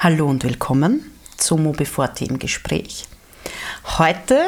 Hallo 0.00 0.28
und 0.28 0.44
willkommen 0.44 1.10
zum 1.36 1.64
Mobiforti 1.64 2.26
im 2.26 2.38
Gespräch. 2.38 3.08
Heute 3.98 4.38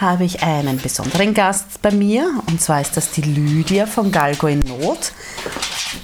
habe 0.00 0.24
ich 0.24 0.42
einen 0.42 0.80
besonderen 0.80 1.32
Gast 1.32 1.80
bei 1.80 1.92
mir 1.92 2.42
und 2.48 2.60
zwar 2.60 2.80
ist 2.80 2.96
das 2.96 3.12
die 3.12 3.22
Lydia 3.22 3.86
von 3.86 4.10
Galgo 4.10 4.48
in 4.48 4.58
Not. 4.58 5.12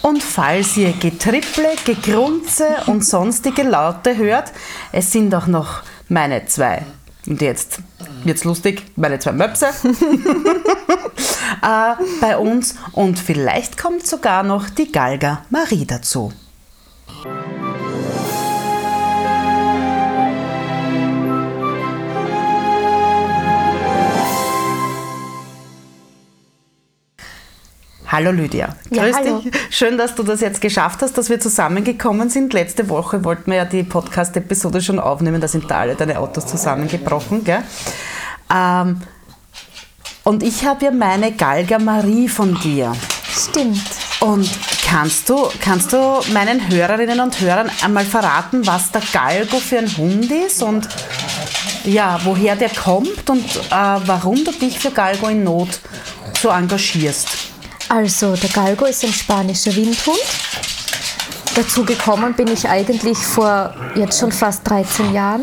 Und 0.02 0.22
falls 0.22 0.76
ihr 0.76 0.92
Getripple, 0.92 1.70
Gegrunze 1.84 2.76
und 2.86 3.04
sonstige 3.04 3.64
Laute 3.64 4.16
hört, 4.16 4.52
es 4.92 5.10
sind 5.10 5.34
auch 5.34 5.48
noch 5.48 5.82
meine 6.08 6.46
zwei, 6.46 6.86
und 7.26 7.42
jetzt 7.42 7.80
wird's 8.22 8.44
lustig, 8.44 8.84
meine 8.94 9.18
zwei 9.18 9.32
Möpse 9.32 9.66
äh, 11.60 11.94
bei 12.20 12.36
uns 12.38 12.76
und 12.92 13.18
vielleicht 13.18 13.76
kommt 13.76 14.06
sogar 14.06 14.44
noch 14.44 14.70
die 14.70 14.92
Galga 14.92 15.44
Marie 15.50 15.86
dazu. 15.86 16.32
Hallo 28.12 28.30
Lydia. 28.30 28.76
Ja, 28.90 29.04
Grüß 29.04 29.16
hallo. 29.16 29.38
dich. 29.38 29.54
Schön, 29.70 29.96
dass 29.96 30.14
du 30.14 30.22
das 30.22 30.42
jetzt 30.42 30.60
geschafft 30.60 31.00
hast, 31.00 31.16
dass 31.16 31.30
wir 31.30 31.40
zusammengekommen 31.40 32.28
sind. 32.28 32.52
Letzte 32.52 32.90
Woche 32.90 33.24
wollten 33.24 33.50
wir 33.50 33.56
ja 33.56 33.64
die 33.64 33.84
Podcast-Episode 33.84 34.82
schon 34.82 34.98
aufnehmen, 34.98 35.40
da 35.40 35.48
sind 35.48 35.70
da 35.70 35.78
alle 35.78 35.94
deine 35.94 36.18
Autos 36.18 36.46
zusammengebrochen. 36.46 37.42
Gell? 37.42 37.62
Ähm, 38.54 39.00
und 40.24 40.42
ich 40.42 40.66
habe 40.66 40.84
ja 40.84 40.90
meine 40.90 41.32
Galga 41.32 41.78
Marie 41.78 42.28
von 42.28 42.54
dir. 42.60 42.92
Stimmt. 43.34 43.80
Und 44.20 44.50
kannst 44.86 45.30
du, 45.30 45.48
kannst 45.62 45.94
du 45.94 46.20
meinen 46.34 46.70
Hörerinnen 46.70 47.18
und 47.18 47.40
Hörern 47.40 47.70
einmal 47.82 48.04
verraten, 48.04 48.66
was 48.66 48.92
der 48.92 49.00
Galgo 49.10 49.56
für 49.56 49.78
ein 49.78 49.96
Hund 49.96 50.30
ist 50.30 50.62
und 50.62 50.86
ja, 51.84 52.20
woher 52.24 52.56
der 52.56 52.68
kommt 52.68 53.30
und 53.30 53.56
äh, 53.56 53.70
warum 53.70 54.44
du 54.44 54.52
dich 54.52 54.78
für 54.78 54.90
Galgo 54.90 55.28
in 55.28 55.44
Not 55.44 55.80
so 56.38 56.50
engagierst? 56.50 57.51
Also, 57.96 58.34
der 58.36 58.48
Galgo 58.48 58.86
ist 58.86 59.04
ein 59.04 59.12
spanischer 59.12 59.76
Windhund. 59.76 60.16
Dazu 61.54 61.84
gekommen 61.84 62.32
bin 62.32 62.48
ich 62.48 62.66
eigentlich 62.66 63.18
vor 63.18 63.74
jetzt 63.94 64.18
schon 64.18 64.32
fast 64.32 64.66
13 64.70 65.12
Jahren. 65.12 65.42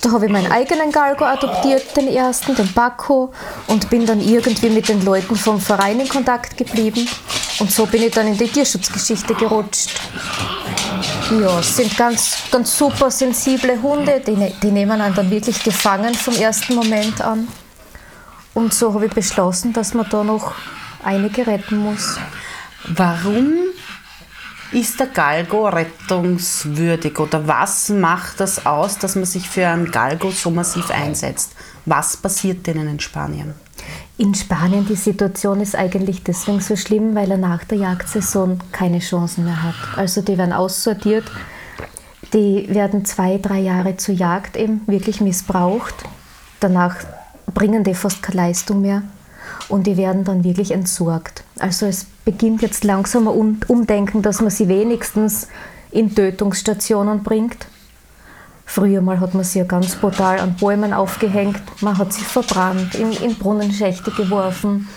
Da 0.00 0.12
habe 0.12 0.24
ich 0.24 0.32
meinen 0.32 0.50
eigenen 0.50 0.92
Galgo 0.92 1.26
adoptiert, 1.26 1.94
den 1.94 2.08
ersten, 2.08 2.54
den 2.56 2.72
Paco, 2.72 3.34
und 3.66 3.90
bin 3.90 4.06
dann 4.06 4.22
irgendwie 4.22 4.70
mit 4.70 4.88
den 4.88 5.04
Leuten 5.04 5.36
vom 5.36 5.60
Verein 5.60 6.00
in 6.00 6.08
Kontakt 6.08 6.56
geblieben. 6.56 7.06
Und 7.58 7.70
so 7.70 7.84
bin 7.84 8.02
ich 8.02 8.12
dann 8.14 8.26
in 8.26 8.38
die 8.38 8.48
Tierschutzgeschichte 8.48 9.34
gerutscht. 9.34 9.90
Ja, 11.38 11.62
sind 11.62 11.94
ganz, 11.98 12.38
ganz 12.50 12.78
super 12.78 13.10
sensible 13.10 13.78
Hunde, 13.82 14.22
die, 14.26 14.32
ne- 14.32 14.54
die 14.62 14.70
nehmen 14.70 15.02
einen 15.02 15.14
dann 15.14 15.30
wirklich 15.30 15.62
gefangen 15.62 16.14
vom 16.14 16.34
ersten 16.34 16.76
Moment 16.76 17.20
an. 17.20 17.46
Und 18.54 18.74
so 18.74 18.94
habe 18.94 19.06
ich 19.06 19.12
beschlossen, 19.12 19.72
dass 19.72 19.94
man 19.94 20.08
da 20.08 20.24
noch 20.24 20.54
einige 21.04 21.46
retten 21.46 21.78
muss. 21.78 22.18
Warum 22.84 23.52
ist 24.72 25.00
der 25.00 25.08
Galgo 25.08 25.68
rettungswürdig 25.68 27.18
oder 27.18 27.46
was 27.46 27.88
macht 27.88 28.40
das 28.40 28.66
aus, 28.66 28.98
dass 28.98 29.16
man 29.16 29.24
sich 29.24 29.48
für 29.48 29.66
einen 29.66 29.90
Galgo 29.90 30.30
so 30.30 30.50
massiv 30.50 30.90
einsetzt? 30.90 31.52
Was 31.86 32.16
passiert 32.16 32.66
denen 32.66 32.88
in 32.88 33.00
Spanien? 33.00 33.54
In 34.16 34.34
Spanien 34.34 34.86
die 34.86 34.96
Situation 34.96 35.60
ist 35.60 35.74
eigentlich 35.74 36.22
deswegen 36.22 36.60
so 36.60 36.76
schlimm, 36.76 37.14
weil 37.14 37.30
er 37.30 37.38
nach 37.38 37.64
der 37.64 37.78
Jagdsaison 37.78 38.60
keine 38.70 38.98
Chancen 38.98 39.44
mehr 39.44 39.62
hat. 39.62 39.74
Also 39.96 40.20
die 40.20 40.36
werden 40.36 40.52
aussortiert, 40.52 41.24
die 42.32 42.66
werden 42.68 43.04
zwei, 43.04 43.38
drei 43.38 43.60
Jahre 43.60 43.96
zur 43.96 44.14
Jagd 44.14 44.56
eben 44.56 44.82
wirklich 44.86 45.20
missbraucht. 45.20 45.94
Danach 46.60 46.96
bringen 47.52 47.84
die 47.84 47.94
fast 47.94 48.22
keine 48.22 48.36
Leistung 48.36 48.80
mehr 48.80 49.02
und 49.68 49.86
die 49.86 49.96
werden 49.96 50.24
dann 50.24 50.44
wirklich 50.44 50.70
entsorgt. 50.70 51.44
Also 51.58 51.86
es 51.86 52.06
beginnt 52.24 52.62
jetzt 52.62 52.84
langsam 52.84 53.28
ein 53.28 53.34
Um- 53.34 53.60
Umdenken, 53.68 54.22
dass 54.22 54.40
man 54.40 54.50
sie 54.50 54.68
wenigstens 54.68 55.48
in 55.90 56.14
Tötungsstationen 56.14 57.22
bringt. 57.22 57.66
Früher 58.64 59.00
mal 59.00 59.18
hat 59.18 59.34
man 59.34 59.42
sie 59.42 59.58
ja 59.58 59.64
ganz 59.64 59.96
brutal 59.96 60.38
an 60.38 60.54
Bäumen 60.54 60.92
aufgehängt, 60.92 61.60
man 61.80 61.98
hat 61.98 62.12
sie 62.12 62.22
verbrannt, 62.22 62.94
in, 62.94 63.10
in 63.12 63.34
Brunnenschächte 63.34 64.12
geworfen. 64.12 64.88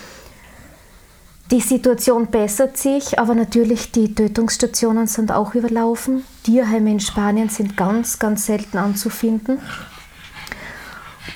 Die 1.50 1.59
Situation 1.59 2.28
bessert 2.28 2.78
sich, 2.78 3.19
aber 3.19 3.36
natürlich 3.36 3.92
die 3.92 4.13
Tötungsstationen 4.13 5.08
sind 5.08 5.31
auch 5.31 5.56
überlaufen. 5.56 6.24
Tierheime 6.44 6.92
in 6.92 7.00
Spanien 7.00 7.50
sind 7.50 7.75
ganz, 7.75 8.18
ganz 8.18 8.46
selten 8.46 8.78
anzufinden. 8.78 9.59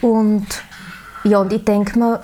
Und 0.01 0.45
ja, 1.27 1.39
und 1.39 1.53
ich 1.53 1.63
denke 1.63 1.99
mir, 1.99 2.21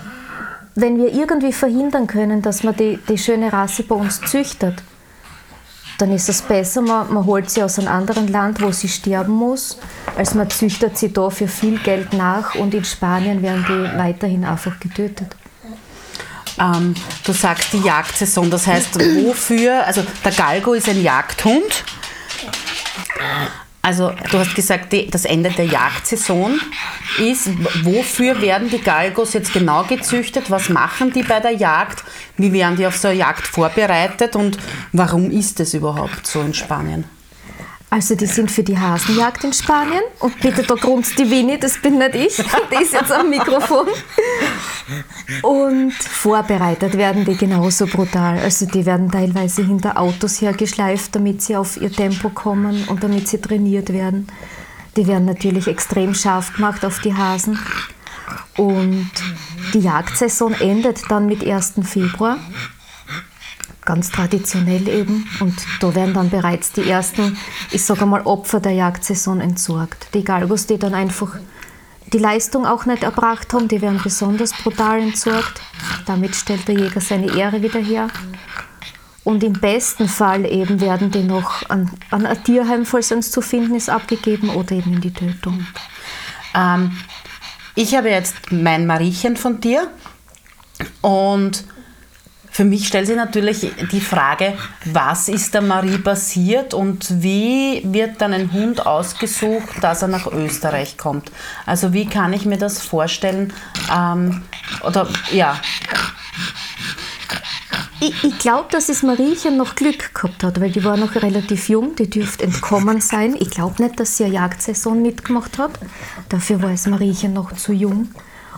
wenn 0.76 0.98
wir 0.98 1.14
irgendwie 1.14 1.54
verhindern 1.54 2.08
können, 2.08 2.42
dass 2.42 2.64
man 2.64 2.76
die, 2.76 2.98
die 3.08 3.18
schöne 3.18 3.52
Rasse 3.54 3.84
bei 3.84 3.96
uns 3.96 4.22
züchtet, 4.22 4.82
dann 6.00 6.12
ist 6.12 6.28
es 6.28 6.42
besser, 6.42 6.82
man, 6.82 7.14
man 7.14 7.26
holt 7.26 7.50
sie 7.50 7.62
aus 7.62 7.78
einem 7.78 7.90
anderen 7.90 8.28
Land, 8.28 8.62
wo 8.62 8.72
sie 8.72 8.88
sterben 8.88 9.34
muss, 9.34 9.78
als 10.18 10.34
man 10.34 10.50
züchtet 10.50 10.98
sie 10.98 11.14
da 11.14 11.30
für 11.30 11.48
viel 11.48 11.78
Geld 11.80 12.14
nach 12.14 12.56
und 12.56 12.74
in 12.74 12.84
Spanien 12.84 13.42
werden 13.42 13.66
die 13.68 13.98
weiterhin 13.98 14.44
einfach 14.44 14.80
getötet. 14.80 15.36
Ähm, 16.60 16.94
du 17.24 17.32
sagst 17.32 17.74
die 17.74 17.80
Jagdsaison, 17.80 18.50
das 18.50 18.68
heißt, 18.68 18.96
wofür, 19.26 19.86
also 19.86 20.04
der 20.24 20.32
Galgo 20.32 20.74
ist 20.74 20.90
ein 20.90 21.02
Jagdhund. 21.02 21.84
Also 23.86 24.14
du 24.32 24.40
hast 24.40 24.56
gesagt, 24.56 24.94
die, 24.94 25.08
das 25.12 25.26
Ende 25.26 25.50
der 25.50 25.66
Jagdsaison 25.66 26.58
ist, 27.20 27.50
wofür 27.84 28.42
werden 28.42 28.70
die 28.70 28.80
Galgos 28.80 29.34
jetzt 29.34 29.52
genau 29.52 29.84
gezüchtet? 29.84 30.50
Was 30.50 30.70
machen 30.70 31.12
die 31.12 31.22
bei 31.22 31.42
der 31.42 31.52
Jagd? 31.52 32.02
Wie 32.38 32.54
werden 32.54 32.78
die 32.78 32.88
auf 32.88 32.96
so 32.96 33.10
eine 33.10 33.18
Jagd 33.18 33.46
vorbereitet 33.46 34.38
und 34.38 34.58
warum 34.94 35.30
ist 35.30 35.60
es 35.60 35.74
überhaupt 35.74 36.26
so 36.26 36.40
in 36.40 36.54
Spanien? 36.54 37.04
Also 37.94 38.16
die 38.16 38.26
sind 38.26 38.50
für 38.50 38.64
die 38.64 38.76
Hasenjagd 38.76 39.44
in 39.44 39.54
Spanien 39.54 40.02
und 40.20 40.40
bitte 40.40 40.64
da 40.64 40.74
grunzt 40.74 41.20
die 41.20 41.30
Winnie, 41.30 41.60
das 41.60 41.80
bin 41.80 42.00
nicht 42.00 42.16
ich, 42.16 42.38
die 42.72 42.84
ist 42.84 42.92
jetzt 42.92 43.12
am 43.12 43.30
Mikrofon. 43.30 43.86
Und 45.44 45.94
vorbereitet 45.94 46.98
werden 46.98 47.24
die 47.24 47.38
genauso 47.38 47.86
brutal. 47.86 48.40
Also 48.40 48.66
die 48.66 48.88
werden 48.88 49.12
teilweise 49.12 49.64
hinter 49.64 50.00
Autos 50.00 50.42
hergeschleift, 50.42 51.16
damit 51.16 51.44
sie 51.44 51.56
auf 51.56 51.80
ihr 51.80 51.92
Tempo 51.92 52.30
kommen 52.30 52.84
und 52.88 53.04
damit 53.04 53.28
sie 53.28 53.40
trainiert 53.40 53.94
werden. 53.94 54.26
Die 54.98 55.06
werden 55.06 55.26
natürlich 55.26 55.68
extrem 55.68 56.16
scharf 56.16 56.52
gemacht 56.56 56.84
auf 56.86 57.00
die 57.00 57.14
Hasen. 57.14 57.60
Und 58.58 59.12
die 59.76 59.82
Jagdsaison 59.82 60.56
endet 60.56 61.12
dann 61.12 61.28
mit 61.28 61.46
1. 61.46 61.74
Februar 61.84 62.40
ganz 63.86 64.12
traditionell 64.12 64.88
eben. 64.88 65.28
Und 65.40 65.56
da 65.80 65.94
werden 65.96 66.14
dann 66.14 66.30
bereits 66.30 66.72
die 66.72 66.90
ersten, 66.90 67.38
ich 67.72 67.84
sage 67.84 68.06
mal, 68.06 68.22
Opfer 68.22 68.60
der 68.60 68.74
Jagdsaison 68.74 69.42
entsorgt. 69.42 70.08
Die 70.14 70.24
Galgos, 70.24 70.66
die 70.66 70.78
dann 70.78 70.94
einfach 70.94 71.36
die 72.12 72.20
Leistung 72.20 72.66
auch 72.66 72.86
nicht 72.86 73.04
erbracht 73.04 73.54
haben, 73.54 73.68
die 73.68 73.82
werden 73.82 74.00
besonders 74.04 74.54
brutal 74.54 75.02
entsorgt. 75.02 75.62
Damit 76.06 76.36
stellt 76.36 76.68
der 76.68 76.76
Jäger 76.76 77.02
seine 77.02 77.36
Ehre 77.36 77.62
wieder 77.62 77.80
her. 77.80 78.08
Und 79.24 79.44
im 79.44 79.54
besten 79.54 80.10
Fall 80.10 80.46
eben 80.46 80.82
werden 80.82 81.10
die 81.10 81.24
noch 81.24 81.70
an, 81.70 81.90
an 82.12 82.26
ein 82.26 82.44
Tierheim, 82.44 82.86
falls 82.86 83.12
eins 83.12 83.32
zu 83.32 83.42
finden 83.42 83.76
ist, 83.76 83.90
abgegeben 83.90 84.50
oder 84.50 84.74
eben 84.74 84.94
in 84.94 85.02
die 85.02 85.14
Tötung. 85.14 85.66
Ähm, 86.54 86.98
ich 87.76 87.96
habe 87.96 88.10
jetzt 88.10 88.52
mein 88.52 88.86
Mariechen 88.86 89.38
von 89.38 89.60
dir 89.60 89.88
und 91.02 91.64
für 92.54 92.66
mich 92.66 92.88
stellt 92.88 93.08
sich 93.08 93.16
natürlich 93.16 93.72
die 93.92 94.00
Frage, 94.00 94.54
was 94.86 95.28
ist 95.28 95.56
der 95.56 95.64
Marie 95.64 95.98
passiert 95.98 96.76
und 96.76 97.24
wie 97.24 97.82
wird 97.84 98.22
dann 98.22 98.32
ein 98.32 98.54
Hund 98.54 98.86
ausgesucht, 98.86 99.82
dass 99.82 100.04
er 100.04 100.08
nach 100.08 100.28
Österreich 100.28 100.98
kommt? 100.98 101.32
Also 101.66 101.94
wie 101.94 102.06
kann 102.06 102.32
ich 102.32 102.46
mir 102.46 102.60
das 102.60 102.80
vorstellen? 102.80 103.52
Ähm, 103.92 104.44
oder 104.84 105.08
ja, 105.32 105.60
Ich, 108.00 108.24
ich 108.24 108.38
glaube, 108.38 108.68
dass 108.70 108.90
es 108.90 109.02
Mariechen 109.02 109.58
noch 109.58 109.76
Glück 109.76 110.14
gehabt 110.14 110.44
hat, 110.44 110.60
weil 110.60 110.72
die 110.72 110.84
war 110.84 110.98
noch 110.98 111.16
relativ 111.16 111.70
jung, 111.70 111.96
die 111.96 112.10
dürfte 112.10 112.44
entkommen 112.44 113.02
sein. 113.02 113.36
Ich 113.40 113.50
glaube 113.50 113.82
nicht, 113.82 114.00
dass 114.00 114.18
sie 114.18 114.26
eine 114.26 114.34
Jagdsaison 114.36 115.02
mitgemacht 115.02 115.58
hat. 115.58 115.72
Dafür 116.30 116.62
war 116.62 116.72
es 116.72 116.86
Mariechen 116.86 117.34
noch 117.34 117.54
zu 117.54 117.72
jung. 117.72 118.10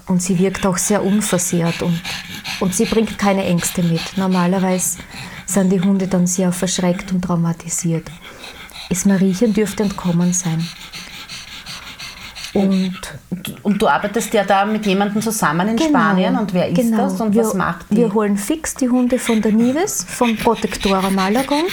Und 0.08 0.22
sie 0.22 0.38
wirkt 0.38 0.66
auch 0.66 0.78
sehr 0.78 1.04
unversehrt 1.04 1.82
und, 1.82 2.00
und 2.60 2.76
sie 2.76 2.86
bringt 2.86 3.18
keine 3.18 3.44
Ängste 3.44 3.82
mit. 3.82 4.18
Normalerweise 4.18 5.00
sind 5.46 5.72
die 5.72 5.82
Hunde 5.82 6.08
dann 6.08 6.28
sehr 6.28 6.52
verschreckt 6.52 7.12
und 7.12 7.24
traumatisiert. 7.24 8.12
Das 8.90 9.06
Mariechen 9.06 9.54
dürfte 9.54 9.84
entkommen 9.84 10.32
sein. 10.32 10.68
Und 12.54 12.94
und 13.64 13.82
du 13.82 13.88
arbeitest 13.88 14.34
ja 14.34 14.44
da 14.44 14.66
mit 14.66 14.86
jemandem 14.86 15.22
zusammen 15.22 15.68
in 15.70 15.80
Spanien 15.80 16.38
und 16.38 16.54
wer 16.54 16.70
ist 16.70 16.76
genau. 16.76 16.98
das 16.98 17.20
und 17.20 17.34
wir, 17.34 17.44
was 17.44 17.54
macht 17.54 17.86
die? 17.90 17.98
Wir 17.98 18.14
holen 18.14 18.38
fix 18.38 18.76
die 18.76 18.90
Hunde 18.90 19.20
von 19.20 19.42
der 19.42 19.52
Nives, 19.52 20.06
vom 20.08 20.36
Protectora 20.38 21.10
Malagon. 21.10 21.64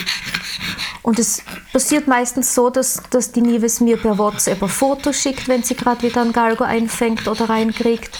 Und 1.03 1.19
es 1.19 1.43
passiert 1.73 2.07
meistens 2.07 2.55
so, 2.55 2.71
dass, 2.71 3.03
dass 3.11 3.33
die 3.33 3.41
Nives 3.41 3.81
mir 3.81 3.97
per 3.97 4.19
WhatsApp 4.19 4.63
ein 4.63 4.69
Foto 4.69 5.13
schickt, 5.13 5.49
wenn 5.49 5.63
sie 5.63 5.75
gerade 5.75 6.03
wieder 6.03 6.21
einen 6.21 6.33
Galgo 6.33 6.65
einfängt 6.65 7.27
oder 7.27 7.49
reinkriegt. 7.49 8.17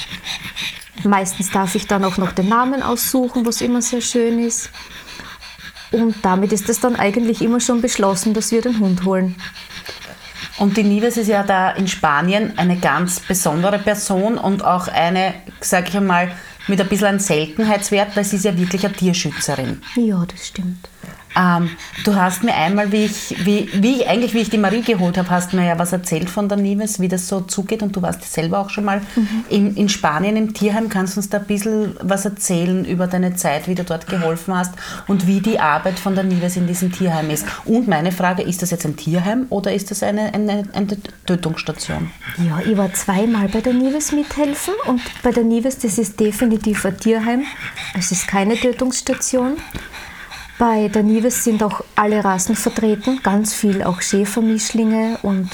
Meistens 1.05 1.51
darf 1.51 1.75
ich 1.75 1.87
dann 1.87 2.05
auch 2.05 2.17
noch 2.17 2.33
den 2.33 2.49
Namen 2.49 2.83
aussuchen, 2.83 3.45
was 3.45 3.61
immer 3.61 3.83
sehr 3.83 4.01
schön 4.01 4.39
ist. 4.39 4.71
Und 5.91 6.17
damit 6.23 6.53
ist 6.53 6.69
es 6.69 6.81
dann 6.81 6.97
eigentlich 6.97 7.43
immer 7.43 7.61
schon 7.61 7.83
beschlossen, 7.83 8.33
dass 8.33 8.51
wir 8.51 8.63
den 8.63 8.79
Hund 8.79 9.05
holen. 9.05 9.37
Und 10.59 10.77
die 10.77 10.85
Nives 10.85 11.17
ist 11.17 11.29
ja 11.29 11.43
da 11.43 11.71
in 11.71 11.89
Spanien 11.89 12.57
eine 12.57 12.77
ganz 12.79 13.21
besondere 13.21 13.79
Person 13.79 14.39
und 14.39 14.65
auch 14.65 14.89
eine, 14.89 15.35
sage 15.61 15.89
ich 15.89 15.97
einmal, 15.97 16.31
mit 16.69 16.81
ein 16.81 16.89
bisschen 16.89 17.09
einem 17.09 17.19
Seltenheitswert, 17.19 18.17
weil 18.17 18.25
sie 18.25 18.37
ist 18.37 18.45
ja 18.45 18.57
wirklich 18.57 18.85
eine 18.85 18.95
Tierschützerin. 18.95 19.83
Ja, 19.97 20.25
das 20.25 20.47
stimmt. 20.47 20.89
Ähm, 21.37 21.71
du 22.05 22.15
hast 22.15 22.45
mir 22.45 22.55
einmal, 22.55 22.93
wie 22.93 23.05
ich, 23.05 23.35
wie, 23.45 23.69
wie 23.73 24.01
ich, 24.01 24.09
eigentlich, 24.09 24.35
wie 24.35 24.41
ich 24.41 24.51
die 24.51 24.59
Marie 24.59 24.83
geholt 24.83 25.17
habe, 25.17 25.31
hast 25.31 25.53
mir 25.55 25.67
ja 25.67 25.79
was 25.79 25.93
erzählt 25.93 26.29
von 26.29 26.49
der 26.49 26.59
Nives, 26.59 27.01
wie 27.01 27.09
das 27.09 27.29
so 27.29 27.41
zugeht 27.41 27.83
und 27.83 27.97
du 27.97 28.03
warst 28.03 28.31
selber 28.31 28.59
auch 28.59 28.71
schon 28.71 28.85
mal 28.85 29.01
mhm. 29.17 29.45
in, 29.49 29.77
in 29.77 29.89
Spanien 29.89 30.37
im 30.37 30.55
Tierheim. 30.55 30.89
Kannst 30.89 31.17
du 31.17 31.21
uns 31.21 31.31
da 31.31 31.39
ein 31.39 31.47
bisschen 31.47 31.97
was 32.01 32.25
erzählen 32.25 32.85
über 32.85 33.07
deine 33.07 33.35
Zeit, 33.37 33.69
wie 33.69 33.75
du 33.75 33.85
dort 33.85 34.07
geholfen 34.07 34.55
hast 34.55 34.75
und 35.07 35.27
wie 35.27 35.41
die 35.41 35.59
Arbeit 35.59 35.99
von 35.99 36.15
der 36.15 36.25
Nives 36.25 36.57
in 36.57 36.67
diesem 36.67 36.93
Tierheim 36.93 37.31
ist? 37.31 37.47
Und 37.65 37.89
meine 37.89 38.13
Frage, 38.13 38.43
ist 38.43 38.63
das 38.63 38.71
jetzt 38.71 38.85
ein 38.85 38.97
Tierheim 38.97 39.47
oder 39.49 39.73
ist 39.73 39.91
das 39.91 40.03
eine, 40.03 40.35
eine, 40.35 40.65
eine 40.73 40.97
Tötungsstation? 41.27 42.11
Ja, 42.39 42.61
ich 42.61 42.77
war 42.77 42.93
zweimal 42.93 43.49
bei 43.49 43.61
der 43.61 43.73
Nives 43.73 44.13
mithelfen 44.13 44.75
und 44.87 45.01
bei 45.23 45.31
der 45.31 45.45
Nives, 45.45 45.79
das 45.79 45.99
ist 45.99 46.21
definitiv 46.21 46.85
ein 46.85 46.99
Tierheim. 46.99 47.45
Es 47.99 48.13
ist 48.13 48.29
keine 48.29 48.57
Tötungsstation. 48.57 49.57
Bei 50.63 50.87
der 50.87 51.03
Nives 51.03 51.43
sind 51.43 51.61
auch 51.65 51.83
alle 51.97 52.23
Rassen 52.23 52.55
vertreten, 52.55 53.19
ganz 53.25 53.53
viel 53.53 53.83
auch 53.83 54.01
Schäfermischlinge 54.01 55.19
und 55.23 55.51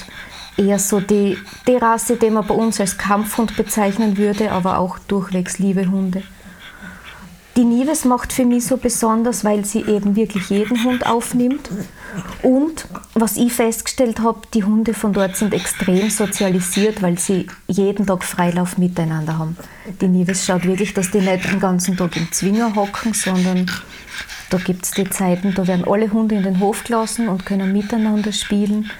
eher 0.59 0.79
so 0.79 1.01
die, 1.01 1.39
die 1.67 1.77
Rasse, 1.77 2.17
die 2.17 2.29
man 2.29 2.47
bei 2.47 2.55
uns 2.55 2.79
als 2.79 2.99
Kampfhund 2.99 3.57
bezeichnen 3.57 4.19
würde, 4.19 4.53
aber 4.53 4.77
auch 4.77 4.99
durchwegs 4.99 5.59
liebe 5.59 5.91
Hunde. 5.91 6.23
Die 7.57 7.65
Nives 7.65 8.05
macht 8.05 8.35
für 8.35 8.45
mich 8.45 8.67
so 8.67 8.77
besonders, 8.77 9.45
weil 9.45 9.65
sie 9.65 9.81
eben 9.81 10.15
wirklich 10.15 10.51
jeden 10.51 10.85
Hund 10.85 11.07
aufnimmt. 11.07 11.71
Und 12.43 12.87
was 13.15 13.39
ich 13.39 13.55
festgestellt 13.55 14.21
habe, 14.21 14.43
die 14.53 14.65
Hunde 14.65 14.93
von 14.93 15.15
dort 15.15 15.37
sind 15.37 15.55
extrem 15.55 16.11
sozialisiert, 16.11 17.01
weil 17.01 17.19
sie 17.19 17.47
jeden 17.67 18.07
Tag 18.07 18.25
Freilauf 18.25 18.77
miteinander 18.77 19.39
haben. 19.39 19.57
Die 20.03 20.07
Nives 20.07 20.45
schaut 20.45 20.67
wirklich, 20.67 20.93
dass 20.93 21.11
die 21.11 21.21
nicht 21.21 21.51
den 21.51 21.61
ganzen 21.61 21.97
Tag 21.97 22.15
im 22.15 22.31
Zwinger 22.31 22.75
hocken, 22.75 23.15
sondern 23.15 23.71
da 24.51 24.59
gibt 24.59 24.85
es 24.85 24.91
die 24.93 25.09
Zeiten, 25.09 25.55
da 25.55 25.67
werden 25.67 25.85
alle 25.87 26.11
Hunde 26.11 26.35
in 26.35 26.43
den 26.43 26.61
Hof 26.61 26.85
gelassen 26.85 27.29
und 27.29 27.45
können 27.45 27.73
miteinander 27.73 28.33
spielen. 28.33 28.91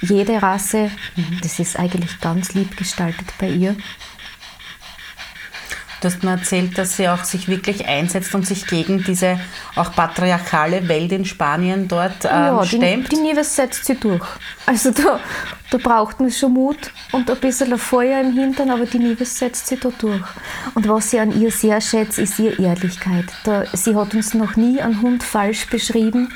Jede 0.00 0.42
Rasse, 0.42 0.90
das 1.42 1.58
ist 1.58 1.78
eigentlich 1.78 2.20
ganz 2.20 2.54
lieb 2.54 2.76
gestaltet 2.76 3.32
bei 3.38 3.48
ihr. 3.48 3.76
Du 6.00 6.08
hast 6.08 6.22
mir 6.24 6.30
erzählt, 6.30 6.78
dass 6.78 6.96
sie 6.96 7.08
auch 7.08 7.24
sich 7.24 7.46
wirklich 7.46 7.86
einsetzt 7.86 8.34
und 8.34 8.46
sich 8.46 8.66
gegen 8.66 9.04
diese 9.04 9.38
auch 9.76 9.94
patriarchale 9.94 10.88
Welt 10.88 11.12
in 11.12 11.26
Spanien 11.26 11.88
dort 11.88 12.24
ähm, 12.24 12.30
ja, 12.30 12.64
stemmt. 12.64 13.12
Die, 13.12 13.16
die 13.16 13.22
Nieves 13.22 13.54
setzt 13.54 13.84
sie 13.84 13.96
durch. 13.96 14.26
Also 14.64 14.92
da, 14.92 15.20
da 15.70 15.78
braucht 15.78 16.18
man 16.18 16.30
schon 16.30 16.54
Mut 16.54 16.90
und 17.12 17.30
ein 17.30 17.36
bisschen 17.38 17.76
Feuer 17.76 18.22
im 18.22 18.32
Hintern, 18.32 18.70
aber 18.70 18.86
die 18.86 18.98
Nieves 18.98 19.38
setzt 19.38 19.66
sie 19.66 19.76
da 19.76 19.90
durch. 19.90 20.24
Und 20.74 20.88
was 20.88 21.12
ich 21.12 21.20
an 21.20 21.38
ihr 21.38 21.50
sehr 21.50 21.80
schätze, 21.82 22.22
ist 22.22 22.38
ihre 22.38 22.62
Ehrlichkeit. 22.62 23.26
Da, 23.44 23.64
sie 23.74 23.94
hat 23.94 24.14
uns 24.14 24.32
noch 24.32 24.56
nie 24.56 24.80
einen 24.80 25.02
Hund 25.02 25.22
falsch 25.22 25.66
beschrieben. 25.66 26.32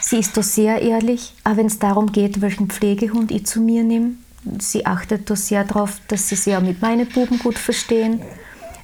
Sie 0.00 0.18
ist 0.18 0.36
da 0.36 0.42
sehr 0.42 0.80
ehrlich, 0.80 1.32
auch 1.44 1.56
wenn 1.56 1.66
es 1.66 1.78
darum 1.78 2.10
geht, 2.10 2.40
welchen 2.40 2.70
Pflegehund 2.70 3.30
ich 3.30 3.46
zu 3.46 3.60
mir 3.60 3.84
nehme. 3.84 4.14
Sie 4.58 4.86
achtet 4.86 5.28
da 5.30 5.36
sehr 5.36 5.64
darauf, 5.64 6.00
dass 6.08 6.28
sie 6.28 6.36
sich 6.36 6.56
auch 6.56 6.62
mit 6.62 6.82
meinen 6.82 7.06
Buben 7.06 7.38
gut 7.38 7.58
verstehen. 7.58 8.20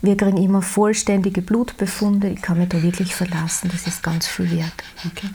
Wir 0.05 0.19
kriegen 0.19 0.37
immer 0.37 0.61
vollständige 0.61 1.41
Blutbefunde. 1.41 2.29
Ich 2.29 2.43
kann 2.43 2.59
mich 2.59 2.69
da 2.69 2.83
wirklich 2.83 3.15
verlassen. 3.15 3.71
Das 3.73 3.87
ist 3.87 4.03
ganz 4.03 4.27
viel 4.27 4.51
wert. 4.51 4.73
Okay. 5.07 5.29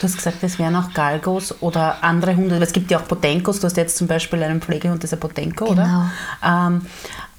Du 0.00 0.04
hast 0.04 0.16
gesagt, 0.16 0.38
es 0.42 0.58
wären 0.58 0.74
auch 0.76 0.94
Galgos 0.94 1.60
oder 1.60 2.02
andere 2.02 2.34
Hunde. 2.34 2.56
Es 2.56 2.72
gibt 2.72 2.90
ja 2.90 2.98
auch 2.98 3.06
Potenkos. 3.06 3.60
Du 3.60 3.66
hast 3.66 3.76
jetzt 3.76 3.98
zum 3.98 4.06
Beispiel 4.06 4.42
einen 4.42 4.62
Pflegehund, 4.62 5.02
das 5.02 5.10
ist 5.10 5.18
ein 5.18 5.20
Potenko, 5.20 5.66
genau. 5.66 5.82
oder? 5.82 6.10
Ähm, 6.42 6.82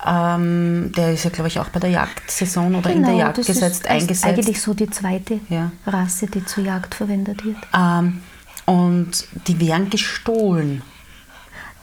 ähm, 0.05 0.91
der 0.95 1.13
ist 1.13 1.23
ja, 1.23 1.31
glaube 1.31 1.47
ich, 1.47 1.59
auch 1.59 1.69
bei 1.69 1.79
der 1.79 1.89
Jagdsaison 1.89 2.75
oder 2.75 2.89
genau, 2.91 2.95
in 2.95 3.01
der 3.01 3.11
genau, 3.13 3.25
Jagd 3.25 3.37
gesetzt, 3.37 3.87
eingesetzt. 3.87 4.09
Das 4.09 4.17
ist 4.17 4.25
eigentlich 4.25 4.61
so 4.61 4.73
die 4.75 4.89
zweite 4.89 5.39
ja. 5.49 5.71
Rasse, 5.87 6.27
die 6.27 6.45
zur 6.45 6.65
Jagd 6.65 6.93
verwendet 6.93 7.43
wird. 7.43 7.57
Ähm, 7.75 8.21
und 8.65 9.27
die 9.47 9.59
werden 9.59 9.89
gestohlen 9.89 10.83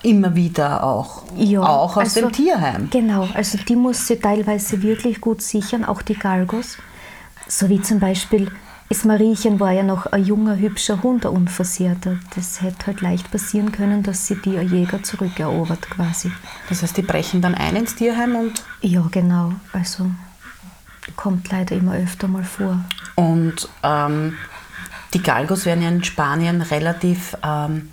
immer 0.02 0.34
wieder 0.34 0.82
auch. 0.84 1.22
Ja, 1.36 1.62
auch 1.62 1.96
aus 1.96 2.16
also, 2.16 2.20
dem 2.22 2.32
Tierheim. 2.32 2.90
Genau, 2.90 3.28
also 3.34 3.58
die 3.58 3.76
muss 3.76 4.06
sie 4.06 4.16
teilweise 4.16 4.82
wirklich 4.82 5.20
gut 5.20 5.42
sichern, 5.42 5.84
auch 5.84 6.02
die 6.02 6.14
Galgos. 6.14 6.78
So 7.46 7.68
wie 7.68 7.80
zum 7.80 8.00
Beispiel, 8.00 8.50
das 8.88 9.04
Mariechen 9.04 9.60
war 9.60 9.72
ja 9.72 9.82
noch 9.82 10.06
ein 10.06 10.24
junger, 10.24 10.56
hübscher 10.56 11.02
Hund, 11.02 11.24
ein 11.24 11.32
Unversehrter. 11.32 12.18
Das 12.34 12.60
hätte 12.60 12.88
halt 12.88 13.00
leicht 13.00 13.30
passieren 13.30 13.72
können, 13.72 14.02
dass 14.02 14.26
sie 14.26 14.36
die 14.36 14.56
Jäger 14.56 15.02
zurückerobert 15.02 15.88
quasi. 15.88 16.30
Das 16.68 16.82
heißt, 16.82 16.96
die 16.96 17.02
brechen 17.02 17.40
dann 17.40 17.54
ein 17.54 17.76
ins 17.76 17.94
Tierheim 17.94 18.36
und... 18.36 18.62
Ja, 18.80 19.06
genau. 19.10 19.52
Also 19.72 20.10
kommt 21.16 21.50
leider 21.50 21.76
immer 21.76 21.94
öfter 21.94 22.28
mal 22.28 22.44
vor. 22.44 22.78
Und 23.14 23.68
ähm, 23.82 24.34
die 25.14 25.22
Galgos 25.22 25.64
werden 25.64 25.82
ja 25.82 25.88
in 25.88 26.04
Spanien 26.04 26.60
relativ... 26.60 27.36
Ähm, 27.42 27.91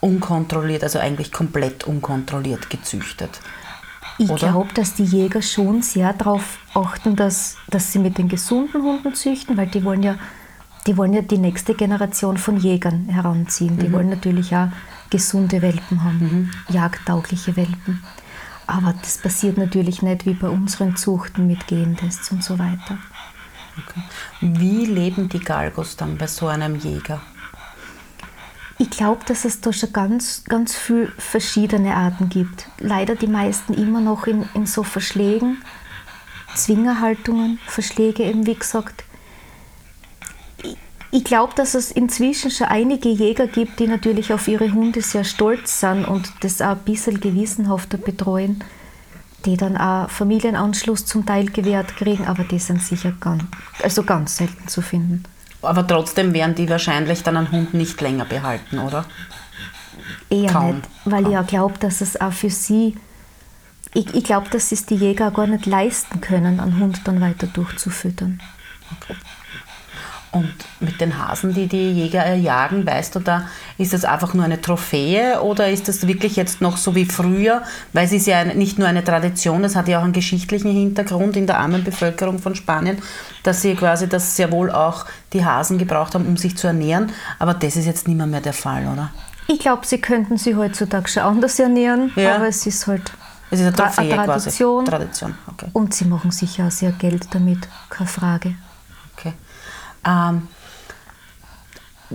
unkontrolliert, 0.00 0.82
also 0.82 0.98
eigentlich 0.98 1.32
komplett 1.32 1.84
unkontrolliert 1.84 2.70
gezüchtet. 2.70 3.40
Ich 4.18 4.34
glaube, 4.34 4.72
dass 4.74 4.94
die 4.94 5.04
Jäger 5.04 5.42
schon 5.42 5.82
sehr 5.82 6.12
darauf 6.12 6.58
achten, 6.74 7.14
dass, 7.14 7.56
dass 7.68 7.92
sie 7.92 8.00
mit 8.00 8.18
den 8.18 8.28
gesunden 8.28 8.82
Hunden 8.82 9.14
züchten, 9.14 9.56
weil 9.56 9.68
die 9.68 9.84
wollen 9.84 10.02
ja, 10.02 10.16
die 10.86 10.96
wollen 10.96 11.14
ja 11.14 11.22
die 11.22 11.38
nächste 11.38 11.74
Generation 11.74 12.36
von 12.36 12.56
Jägern 12.56 13.08
heranziehen. 13.08 13.78
Die 13.78 13.88
mhm. 13.88 13.92
wollen 13.92 14.08
natürlich 14.10 14.54
auch 14.56 14.68
gesunde 15.10 15.62
Welpen 15.62 16.02
haben, 16.02 16.18
mhm. 16.18 16.50
jagdtaugliche 16.74 17.56
Welpen. 17.56 18.02
Aber 18.66 18.92
das 19.00 19.18
passiert 19.18 19.56
natürlich 19.56 20.02
nicht 20.02 20.26
wie 20.26 20.34
bei 20.34 20.48
unseren 20.48 20.96
Zuchten 20.96 21.46
mit 21.46 21.66
Gentests 21.68 22.30
und 22.32 22.42
so 22.42 22.58
weiter. 22.58 22.98
Okay. 23.78 24.02
Wie 24.40 24.84
leben 24.84 25.28
die 25.28 25.38
Galgos 25.38 25.96
dann 25.96 26.18
bei 26.18 26.26
so 26.26 26.48
einem 26.48 26.76
Jäger? 26.76 27.20
Ich 28.80 28.90
glaube, 28.90 29.24
dass 29.26 29.44
es 29.44 29.60
da 29.60 29.72
schon 29.72 29.92
ganz, 29.92 30.44
ganz 30.44 30.76
viele 30.76 31.08
verschiedene 31.18 31.96
Arten 31.96 32.28
gibt. 32.28 32.68
Leider 32.78 33.16
die 33.16 33.26
meisten 33.26 33.74
immer 33.74 34.00
noch 34.00 34.28
in, 34.28 34.48
in 34.54 34.66
so 34.66 34.84
Verschlägen, 34.84 35.58
Zwingerhaltungen, 36.54 37.58
Verschläge 37.66 38.22
eben, 38.22 38.46
wie 38.46 38.54
gesagt. 38.54 39.02
Ich, 40.62 40.76
ich 41.10 41.24
glaube, 41.24 41.54
dass 41.56 41.74
es 41.74 41.90
inzwischen 41.90 42.52
schon 42.52 42.68
einige 42.68 43.08
Jäger 43.08 43.48
gibt, 43.48 43.80
die 43.80 43.88
natürlich 43.88 44.32
auf 44.32 44.46
ihre 44.46 44.72
Hunde 44.72 45.02
sehr 45.02 45.24
stolz 45.24 45.80
sind 45.80 46.04
und 46.04 46.32
das 46.40 46.62
auch 46.62 46.76
ein 46.76 46.84
bisschen 46.84 47.18
gewissenhafter 47.18 47.98
betreuen, 47.98 48.62
die 49.44 49.56
dann 49.56 49.76
auch 49.76 50.08
Familienanschluss 50.08 51.04
zum 51.04 51.26
Teil 51.26 51.46
gewährt 51.46 51.96
kriegen, 51.96 52.26
aber 52.26 52.44
die 52.44 52.60
sind 52.60 52.80
sicher 52.80 53.12
ganz, 53.18 53.42
also 53.82 54.04
ganz 54.04 54.36
selten 54.36 54.68
zu 54.68 54.82
finden. 54.82 55.24
Aber 55.62 55.86
trotzdem 55.86 56.32
werden 56.34 56.54
die 56.54 56.68
wahrscheinlich 56.68 57.22
dann 57.22 57.36
einen 57.36 57.50
Hund 57.50 57.74
nicht 57.74 58.00
länger 58.00 58.24
behalten, 58.24 58.78
oder? 58.78 59.04
Eher 60.30 60.52
Kaum. 60.52 60.76
nicht, 60.76 60.88
weil 61.04 61.22
Kaum. 61.22 61.32
ich 61.32 61.34
ja 61.34 61.42
glaube, 61.42 61.78
dass 61.78 62.00
es 62.00 62.20
auch 62.20 62.32
für 62.32 62.50
sie, 62.50 62.96
ich, 63.94 64.14
ich 64.14 64.24
glaube, 64.24 64.48
dass 64.50 64.70
es 64.72 64.86
die 64.86 64.94
Jäger 64.94 65.30
gar 65.30 65.46
nicht 65.46 65.66
leisten 65.66 66.20
können, 66.20 66.60
einen 66.60 66.78
Hund 66.78 67.00
dann 67.04 67.20
weiter 67.20 67.46
durchzufüttern. 67.46 68.40
Okay. 69.00 69.16
Und 70.30 70.52
mit 70.80 71.00
den 71.00 71.18
Hasen, 71.18 71.54
die 71.54 71.66
die 71.66 71.90
Jäger 71.90 72.22
erjagen, 72.22 72.86
weißt 72.86 73.14
du 73.14 73.20
da, 73.20 73.46
ist 73.78 73.94
das 73.94 74.04
einfach 74.04 74.34
nur 74.34 74.44
eine 74.44 74.60
Trophäe 74.60 75.40
oder 75.40 75.70
ist 75.70 75.88
das 75.88 76.06
wirklich 76.06 76.36
jetzt 76.36 76.60
noch 76.60 76.76
so 76.76 76.94
wie 76.94 77.06
früher? 77.06 77.62
Weil 77.94 78.04
es 78.04 78.12
ist 78.12 78.26
ja 78.26 78.44
nicht 78.44 78.78
nur 78.78 78.88
eine 78.88 79.02
Tradition, 79.02 79.64
es 79.64 79.74
hat 79.74 79.88
ja 79.88 80.00
auch 80.00 80.04
einen 80.04 80.12
geschichtlichen 80.12 80.70
Hintergrund 80.70 81.36
in 81.36 81.46
der 81.46 81.58
armen 81.58 81.82
Bevölkerung 81.82 82.38
von 82.40 82.54
Spanien, 82.54 82.98
dass 83.42 83.62
sie 83.62 83.74
quasi 83.74 84.06
das 84.06 84.36
sehr 84.36 84.52
wohl 84.52 84.70
auch 84.70 85.06
die 85.32 85.44
Hasen 85.44 85.78
gebraucht 85.78 86.14
haben, 86.14 86.26
um 86.26 86.36
sich 86.36 86.58
zu 86.58 86.66
ernähren. 86.66 87.10
Aber 87.38 87.54
das 87.54 87.76
ist 87.76 87.86
jetzt 87.86 88.06
nicht 88.06 88.16
mehr, 88.16 88.26
mehr 88.26 88.42
der 88.42 88.52
Fall, 88.52 88.86
oder? 88.86 89.10
Ich 89.46 89.60
glaube, 89.60 89.86
sie 89.86 89.98
könnten 89.98 90.36
sich 90.36 90.56
heutzutage 90.56 91.08
schon 91.08 91.22
anders 91.22 91.58
ernähren, 91.58 92.12
ja. 92.16 92.36
aber 92.36 92.48
es 92.48 92.66
ist 92.66 92.86
halt 92.86 93.12
es 93.50 93.60
ist 93.60 93.66
eine, 93.66 93.74
Trophäe 93.74 94.12
eine 94.12 94.26
Tradition. 94.26 94.84
Quasi. 94.84 94.96
Tradition. 94.98 95.34
Okay. 95.46 95.66
Und 95.72 95.94
sie 95.94 96.04
machen 96.04 96.30
sicher 96.30 96.66
auch 96.66 96.70
sehr 96.70 96.92
Geld 96.92 97.28
damit, 97.34 97.66
keine 97.88 98.08
Frage. 98.08 98.54
Okay. 99.16 99.32
Ähm, 100.04 100.48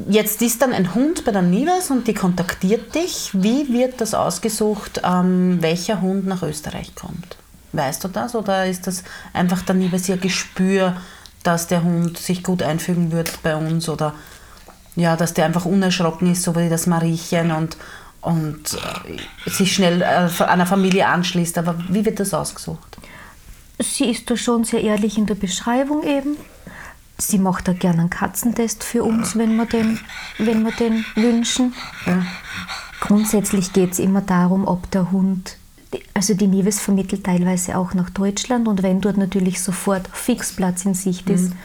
jetzt 0.09 0.41
ist 0.41 0.61
dann 0.61 0.73
ein 0.73 0.93
Hund 0.95 1.25
bei 1.25 1.31
der 1.31 1.41
Nives 1.41 1.91
und 1.91 2.07
die 2.07 2.13
kontaktiert 2.13 2.95
dich. 2.95 3.31
Wie 3.33 3.71
wird 3.71 4.01
das 4.01 4.13
ausgesucht, 4.13 5.01
ähm, 5.03 5.57
welcher 5.61 6.01
Hund 6.01 6.25
nach 6.25 6.43
Österreich 6.43 6.95
kommt? 6.95 7.37
Weißt 7.71 8.03
du 8.03 8.07
das 8.07 8.35
oder 8.35 8.67
ist 8.67 8.85
das 8.87 9.03
einfach 9.33 9.61
der 9.63 9.75
Nives 9.75 10.07
ihr 10.07 10.17
Gespür, 10.17 10.95
dass 11.43 11.67
der 11.67 11.83
Hund 11.83 12.17
sich 12.17 12.43
gut 12.43 12.63
einfügen 12.63 13.11
wird 13.11 13.41
bei 13.43 13.55
uns 13.55 13.89
oder 13.89 14.13
Ja, 14.95 15.15
dass 15.15 15.33
der 15.33 15.45
einfach 15.45 15.65
unerschrocken 15.65 16.31
ist, 16.31 16.43
so 16.43 16.55
wie 16.55 16.69
das 16.69 16.85
Mariechen 16.85 17.51
und, 17.51 17.77
und 18.21 18.75
äh, 18.75 19.49
sich 19.49 19.73
schnell 19.73 20.03
äh, 20.03 20.43
einer 20.43 20.67
Familie 20.67 21.07
anschließt. 21.07 21.57
Aber 21.57 21.75
wie 21.89 22.05
wird 22.05 22.19
das 22.19 22.33
ausgesucht? 22.33 22.97
Sie 23.79 24.11
ist 24.11 24.29
da 24.29 24.37
schon 24.37 24.63
sehr 24.63 24.81
ehrlich 24.81 25.17
in 25.17 25.25
der 25.25 25.35
Beschreibung 25.35 26.03
eben. 26.03 26.37
Sie 27.17 27.37
macht 27.37 27.67
da 27.67 27.73
gerne 27.73 28.01
einen 28.01 28.09
Katzentest 28.09 28.83
für 28.83 29.03
uns, 29.03 29.37
wenn 29.37 29.55
wir 29.55 29.65
den, 29.65 29.99
wenn 30.39 30.63
wir 30.63 30.71
den 30.71 31.05
wünschen. 31.15 31.73
Ja. 32.05 32.25
Grundsätzlich 32.99 33.71
geht 33.73 33.93
es 33.93 33.99
immer 33.99 34.21
darum, 34.21 34.67
ob 34.67 34.89
der 34.91 35.11
Hund, 35.11 35.57
also 36.13 36.33
die 36.33 36.47
Nives 36.47 36.79
vermittelt 36.79 37.23
teilweise 37.25 37.77
auch 37.77 37.93
nach 37.93 38.09
Deutschland 38.09 38.67
und 38.67 38.81
wenn 38.81 38.99
dort 39.01 39.17
natürlich 39.17 39.61
sofort 39.61 40.07
Fixplatz 40.11 40.85
in 40.85 40.93
Sicht 40.95 41.29
ist, 41.29 41.51
Mhm. 41.51 41.57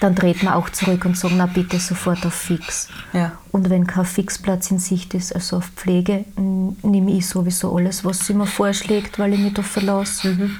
dann 0.00 0.14
dreht 0.14 0.42
man 0.42 0.54
auch 0.54 0.70
zurück 0.70 1.04
und 1.04 1.16
sagt, 1.18 1.34
na 1.36 1.46
bitte 1.46 1.78
sofort 1.80 2.24
auf 2.24 2.34
Fix. 2.34 2.88
Ja. 3.12 3.32
Und 3.50 3.70
wenn 3.70 3.86
kein 3.86 4.04
Fixplatz 4.04 4.70
in 4.70 4.78
Sicht 4.78 5.12
ist, 5.14 5.34
also 5.34 5.56
auf 5.58 5.66
Pflege, 5.74 6.24
nehme 6.36 7.10
ich 7.12 7.26
sowieso 7.26 7.74
alles, 7.76 8.04
was 8.04 8.26
sie 8.26 8.34
mir 8.34 8.46
vorschlägt, 8.46 9.18
weil 9.18 9.34
ich 9.34 9.40
mich 9.40 9.54
da 9.54 9.62
verlasse. 9.62 10.50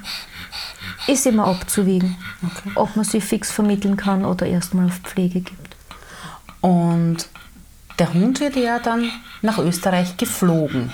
Ist 1.06 1.26
immer 1.26 1.46
abzuwiegen, 1.46 2.16
ob 2.74 2.96
man 2.96 3.04
sie 3.04 3.20
fix 3.20 3.50
vermitteln 3.50 3.96
kann 3.96 4.24
oder 4.24 4.46
erstmal 4.46 4.86
auf 4.86 4.98
Pflege 4.98 5.40
gibt. 5.40 5.76
Und 6.60 7.28
der 7.98 8.14
Hund 8.14 8.40
wird 8.40 8.56
ja 8.56 8.78
dann 8.78 9.10
nach 9.42 9.58
Österreich 9.58 10.16
geflogen. 10.16 10.90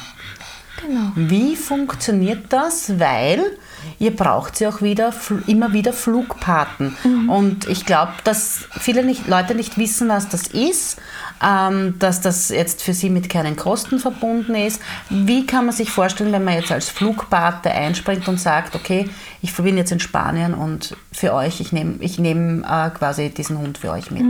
Genau. 0.84 1.12
Wie 1.14 1.56
funktioniert 1.56 2.52
das? 2.52 2.98
Weil 2.98 3.56
ihr 3.98 4.14
braucht 4.14 4.60
ja 4.60 4.68
auch 4.68 4.82
wieder, 4.82 5.12
immer 5.46 5.72
wieder 5.72 5.92
Flugpaten. 5.92 6.96
Und 7.28 7.68
ich 7.68 7.86
glaube, 7.86 8.12
dass 8.24 8.64
viele 8.78 9.04
nicht, 9.04 9.28
Leute 9.28 9.54
nicht 9.54 9.78
wissen, 9.78 10.08
was 10.08 10.28
das 10.28 10.46
ist, 10.48 11.00
ähm, 11.42 11.94
dass 11.98 12.20
das 12.20 12.50
jetzt 12.50 12.82
für 12.82 12.92
sie 12.92 13.10
mit 13.10 13.28
keinen 13.28 13.56
Kosten 13.56 13.98
verbunden 13.98 14.54
ist. 14.54 14.80
Wie 15.08 15.46
kann 15.46 15.66
man 15.66 15.74
sich 15.74 15.90
vorstellen, 15.90 16.32
wenn 16.32 16.44
man 16.44 16.54
jetzt 16.54 16.72
als 16.72 16.88
Flugpate 16.88 17.70
einspringt 17.70 18.28
und 18.28 18.40
sagt, 18.40 18.74
okay, 18.74 19.08
ich 19.42 19.54
bin 19.54 19.76
jetzt 19.76 19.92
in 19.92 20.00
Spanien 20.00 20.54
und 20.54 20.96
für 21.12 21.32
euch, 21.34 21.60
ich 21.60 21.72
nehme 21.72 21.96
ich 22.00 22.18
nehm, 22.18 22.64
äh, 22.64 22.90
quasi 22.90 23.30
diesen 23.30 23.58
Hund 23.58 23.78
für 23.78 23.90
euch 23.90 24.10
mit. 24.10 24.24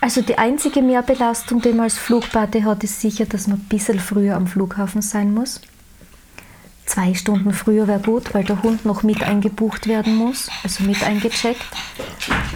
Also 0.00 0.22
die 0.22 0.38
einzige 0.38 0.82
Mehrbelastung, 0.82 1.62
die 1.62 1.70
man 1.70 1.84
als 1.84 1.98
Flugbate 1.98 2.64
hat, 2.64 2.84
ist 2.84 3.00
sicher, 3.00 3.26
dass 3.26 3.46
man 3.46 3.58
ein 3.58 3.64
bisschen 3.64 3.98
früher 3.98 4.36
am 4.36 4.46
Flughafen 4.46 5.02
sein 5.02 5.34
muss. 5.34 5.60
Zwei 6.86 7.14
Stunden 7.14 7.52
früher 7.52 7.88
wäre 7.88 8.00
gut, 8.00 8.32
weil 8.32 8.44
der 8.44 8.62
Hund 8.62 8.84
noch 8.84 9.02
mit 9.02 9.22
eingebucht 9.22 9.88
werden 9.88 10.14
muss, 10.14 10.48
also 10.62 10.84
mit 10.84 11.02
eingecheckt. 11.02 11.66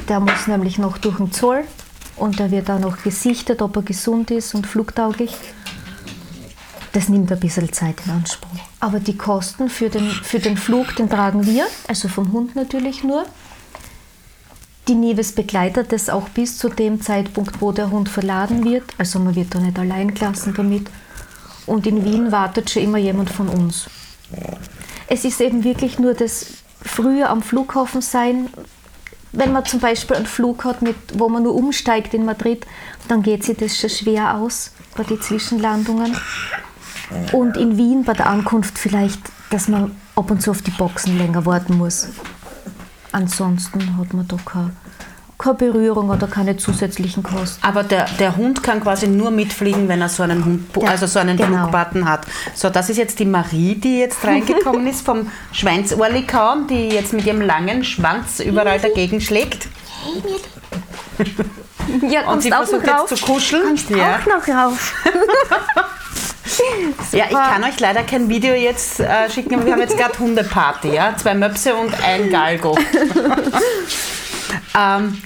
Der 0.09 0.21
muss 0.21 0.47
nämlich 0.47 0.79
noch 0.79 0.99
durch 0.99 1.17
den 1.17 1.33
Zoll 1.33 1.65
und 2.17 2.39
der 2.39 2.51
wird 2.53 2.71
auch 2.71 2.79
noch 2.79 3.03
gesichtet, 3.03 3.61
ob 3.61 3.77
er 3.77 3.83
gesund 3.83 4.31
ist 4.31 4.55
und 4.55 4.67
flugtauglich. 4.67 5.37
Das 6.93 7.09
nimmt 7.09 7.31
ein 7.31 7.41
bisschen 7.41 7.73
Zeit 7.73 7.97
in 8.07 8.13
Anspruch. 8.13 8.51
Aber 8.79 9.01
die 9.01 9.17
Kosten 9.17 9.69
für 9.69 9.91
den, 9.91 10.09
für 10.09 10.39
den 10.39 10.57
Flug, 10.57 10.95
den 10.97 11.11
tragen 11.11 11.45
wir, 11.47 11.67
also 11.89 12.09
vom 12.09 12.33
Hund 12.33 12.57
natürlich 12.57 13.03
nur. 13.05 13.27
Die 14.89 14.95
Nieves 14.95 15.33
begleitet 15.33 15.93
es 15.93 16.09
auch 16.09 16.29
bis 16.31 16.57
zu 16.57 16.69
dem 16.69 17.01
Zeitpunkt, 17.01 17.61
wo 17.61 17.71
der 17.73 17.91
Hund 17.91 18.09
verladen 18.09 18.65
wird. 18.65 18.85
Also 18.99 19.19
man 19.19 19.35
wird 19.35 19.55
da 19.55 19.61
nicht 19.61 19.79
allein 19.79 20.15
gelassen 20.15 20.55
damit. 20.57 20.89
Und 21.67 21.87
in 21.87 22.05
Wien 22.05 22.33
wartet 22.33 22.71
schon 22.71 22.83
immer 22.83 22.99
jemand 22.99 23.31
von 23.31 23.49
uns. 23.49 23.89
Es 25.09 25.25
ist 25.25 25.41
eben 25.41 25.65
wirklich 25.65 25.99
nur 25.99 26.15
das 26.15 26.47
früher 26.83 27.31
am 27.31 27.43
Flughafen 27.43 28.01
sein. 28.01 28.49
Wenn 29.33 29.53
man 29.53 29.65
zum 29.65 29.81
Beispiel 29.81 30.17
einen 30.17 30.27
Flug 30.27 30.65
hat, 30.65 30.83
mit, 30.83 30.97
wo 31.15 31.29
man 31.29 31.43
nur 31.43 31.55
umsteigt 31.55 32.15
in 32.15 32.25
Madrid, 32.25 32.67
dann 33.09 33.23
geht 33.23 33.45
sich 33.45 33.57
das 33.57 33.79
schon 33.79 33.91
schwer 33.91 34.37
aus 34.37 34.73
bei 34.97 35.05
den 35.05 35.21
Zwischenlandungen. 35.21 36.17
Und 37.33 37.57
in 37.57 37.77
Wien 37.77 38.05
bei 38.05 38.13
der 38.13 38.27
Ankunft 38.27 38.79
vielleicht, 38.79 39.21
dass 39.51 39.69
man 39.69 39.97
ab 40.15 40.31
und 40.31 40.43
zu 40.43 40.51
auf 40.51 40.63
die 40.63 40.71
Boxen 40.71 41.19
länger 41.19 41.45
warten 41.45 41.77
muss. 41.77 42.09
Ansonsten 43.13 43.97
hat 43.97 44.13
man 44.15 44.29
da 44.29 44.37
keine, 44.45 44.73
keine 45.43 45.55
Berührung 45.55 46.11
oder 46.11 46.27
keine 46.27 46.57
zusätzlichen 46.57 47.23
Kosten. 47.23 47.65
Aber 47.65 47.83
der, 47.83 48.07
der 48.19 48.37
Hund 48.37 48.63
kann 48.63 48.81
quasi 48.81 49.09
nur 49.09 49.31
mitfliegen, 49.31 49.89
wenn 49.89 50.01
er 50.01 50.09
so 50.09 50.23
einen 50.23 50.45
Hund, 50.45 50.67
Ja, 50.81 50.91
also 50.91 51.07
so 51.07 51.19
einen 51.19 51.37
genau. 51.37 51.69
Flugbutton 51.69 52.09
hat. 52.09 52.27
So, 52.55 52.69
das 52.71 52.91
ist 52.91 52.97
jetzt 52.99 53.19
die 53.19 53.25
Marie, 53.25 53.75
die 53.75 53.99
jetzt 54.01 54.25
reingekommen 54.25 54.87
ist 54.87 55.05
vom 55.05 55.31
Schweinsohrlikauern, 55.53 56.67
die 56.67 56.89
jetzt 56.89 57.13
mit 57.13 57.25
ihrem 57.27 57.41
langen 57.41 57.85
Schwanz 57.85 58.41
überall 58.41 58.79
dagegen 58.81 59.21
schlägt. 59.21 59.69
Ja, 62.09 62.21
Und 62.21 62.27
kommst 62.27 62.43
sie 62.45 62.53
auch 62.53 62.59
versucht 62.59 62.87
noch 62.87 63.01
rauf? 63.01 63.11
jetzt 63.11 63.21
zu 63.21 63.27
kuscheln. 63.33 63.63
Kommst 63.65 63.91
Ja. 63.91 64.21
auch 64.23 64.27
noch 64.27 64.49
rauf. 64.49 64.95
Ja, 67.13 67.25
ich 67.29 67.37
kann 67.37 67.65
euch 67.65 67.81
leider 67.81 68.03
kein 68.03 68.29
Video 68.29 68.55
jetzt 68.55 69.01
äh, 69.01 69.31
schicken, 69.31 69.55
aber 69.55 69.67
wir 69.67 69.73
haben 69.73 69.81
jetzt 69.81 69.97
gerade 69.97 70.17
Hundeparty, 70.19 70.95
ja? 70.95 71.15
Zwei 71.17 71.35
Möpse 71.35 71.75
und 71.75 71.93
ein 72.05 72.29
Galgo. 72.31 72.77
ähm, 74.77 75.21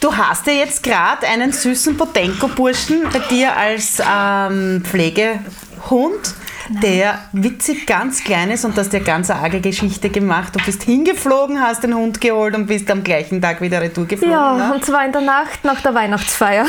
du 0.00 0.16
hast 0.16 0.46
ja 0.46 0.52
jetzt 0.54 0.82
gerade 0.82 1.26
einen 1.26 1.52
süßen 1.52 1.96
Potenko-Burschen 1.96 3.04
bei 3.12 3.18
dir 3.20 3.56
als 3.56 4.00
ähm, 4.00 4.82
Pflegehund, 4.84 6.34
der 6.82 7.18
witzig 7.32 7.86
ganz 7.86 8.22
klein 8.22 8.50
ist 8.50 8.64
und 8.66 8.76
das 8.76 8.90
dir 8.90 9.00
ganz 9.00 9.30
arge 9.30 9.60
Geschichte 9.60 10.10
gemacht. 10.10 10.54
Du 10.54 10.62
bist 10.64 10.82
hingeflogen, 10.82 11.60
hast 11.62 11.82
den 11.82 11.94
Hund 11.94 12.20
geholt 12.20 12.54
und 12.54 12.66
bist 12.66 12.90
am 12.90 13.02
gleichen 13.02 13.40
Tag 13.40 13.62
wieder 13.62 13.80
retour 13.80 14.04
geflogen. 14.06 14.32
Ja, 14.34 14.54
ne? 14.54 14.74
und 14.74 14.84
zwar 14.84 15.04
in 15.06 15.12
der 15.12 15.22
Nacht 15.22 15.64
nach 15.64 15.80
der 15.80 15.94
Weihnachtsfeier. 15.94 16.66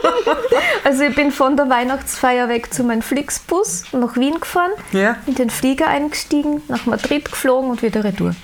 also 0.84 1.04
ich 1.04 1.14
bin 1.14 1.30
von 1.30 1.56
der 1.56 1.68
Weihnachtsfeier 1.70 2.48
weg 2.48 2.74
zu 2.74 2.82
meinem 2.82 3.02
Flixbus 3.02 3.84
nach 3.92 4.16
Wien 4.16 4.40
gefahren, 4.40 4.72
Ja. 4.90 5.16
in 5.26 5.36
den 5.36 5.50
Flieger 5.50 5.86
eingestiegen, 5.86 6.60
nach 6.66 6.86
Madrid 6.86 7.30
geflogen 7.30 7.70
und 7.70 7.80
wieder 7.82 8.02
retour. 8.02 8.34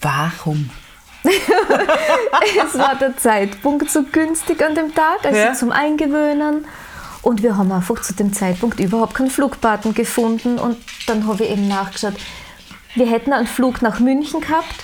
Warum? 0.00 0.70
Es 2.64 2.78
war 2.78 2.94
der 2.96 3.16
Zeitpunkt 3.16 3.90
so 3.90 4.02
günstig 4.02 4.62
an 4.64 4.74
dem 4.74 4.94
Tag, 4.94 5.24
also 5.24 5.38
Ja. 5.38 5.54
zum 5.54 5.72
Eingewöhnen. 5.72 6.66
Und 7.22 7.42
wir 7.42 7.56
haben 7.56 7.70
einfach 7.70 8.02
zu 8.02 8.14
dem 8.14 8.32
Zeitpunkt 8.32 8.80
überhaupt 8.80 9.14
keinen 9.14 9.30
Flugpaten 9.30 9.94
gefunden. 9.94 10.58
Und 10.58 10.76
dann 11.06 11.26
habe 11.26 11.44
ich 11.44 11.50
eben 11.50 11.68
nachgeschaut. 11.68 12.14
Wir 12.94 13.06
hätten 13.06 13.32
einen 13.32 13.46
Flug 13.46 13.80
nach 13.80 14.00
München 14.00 14.40
gehabt, 14.40 14.74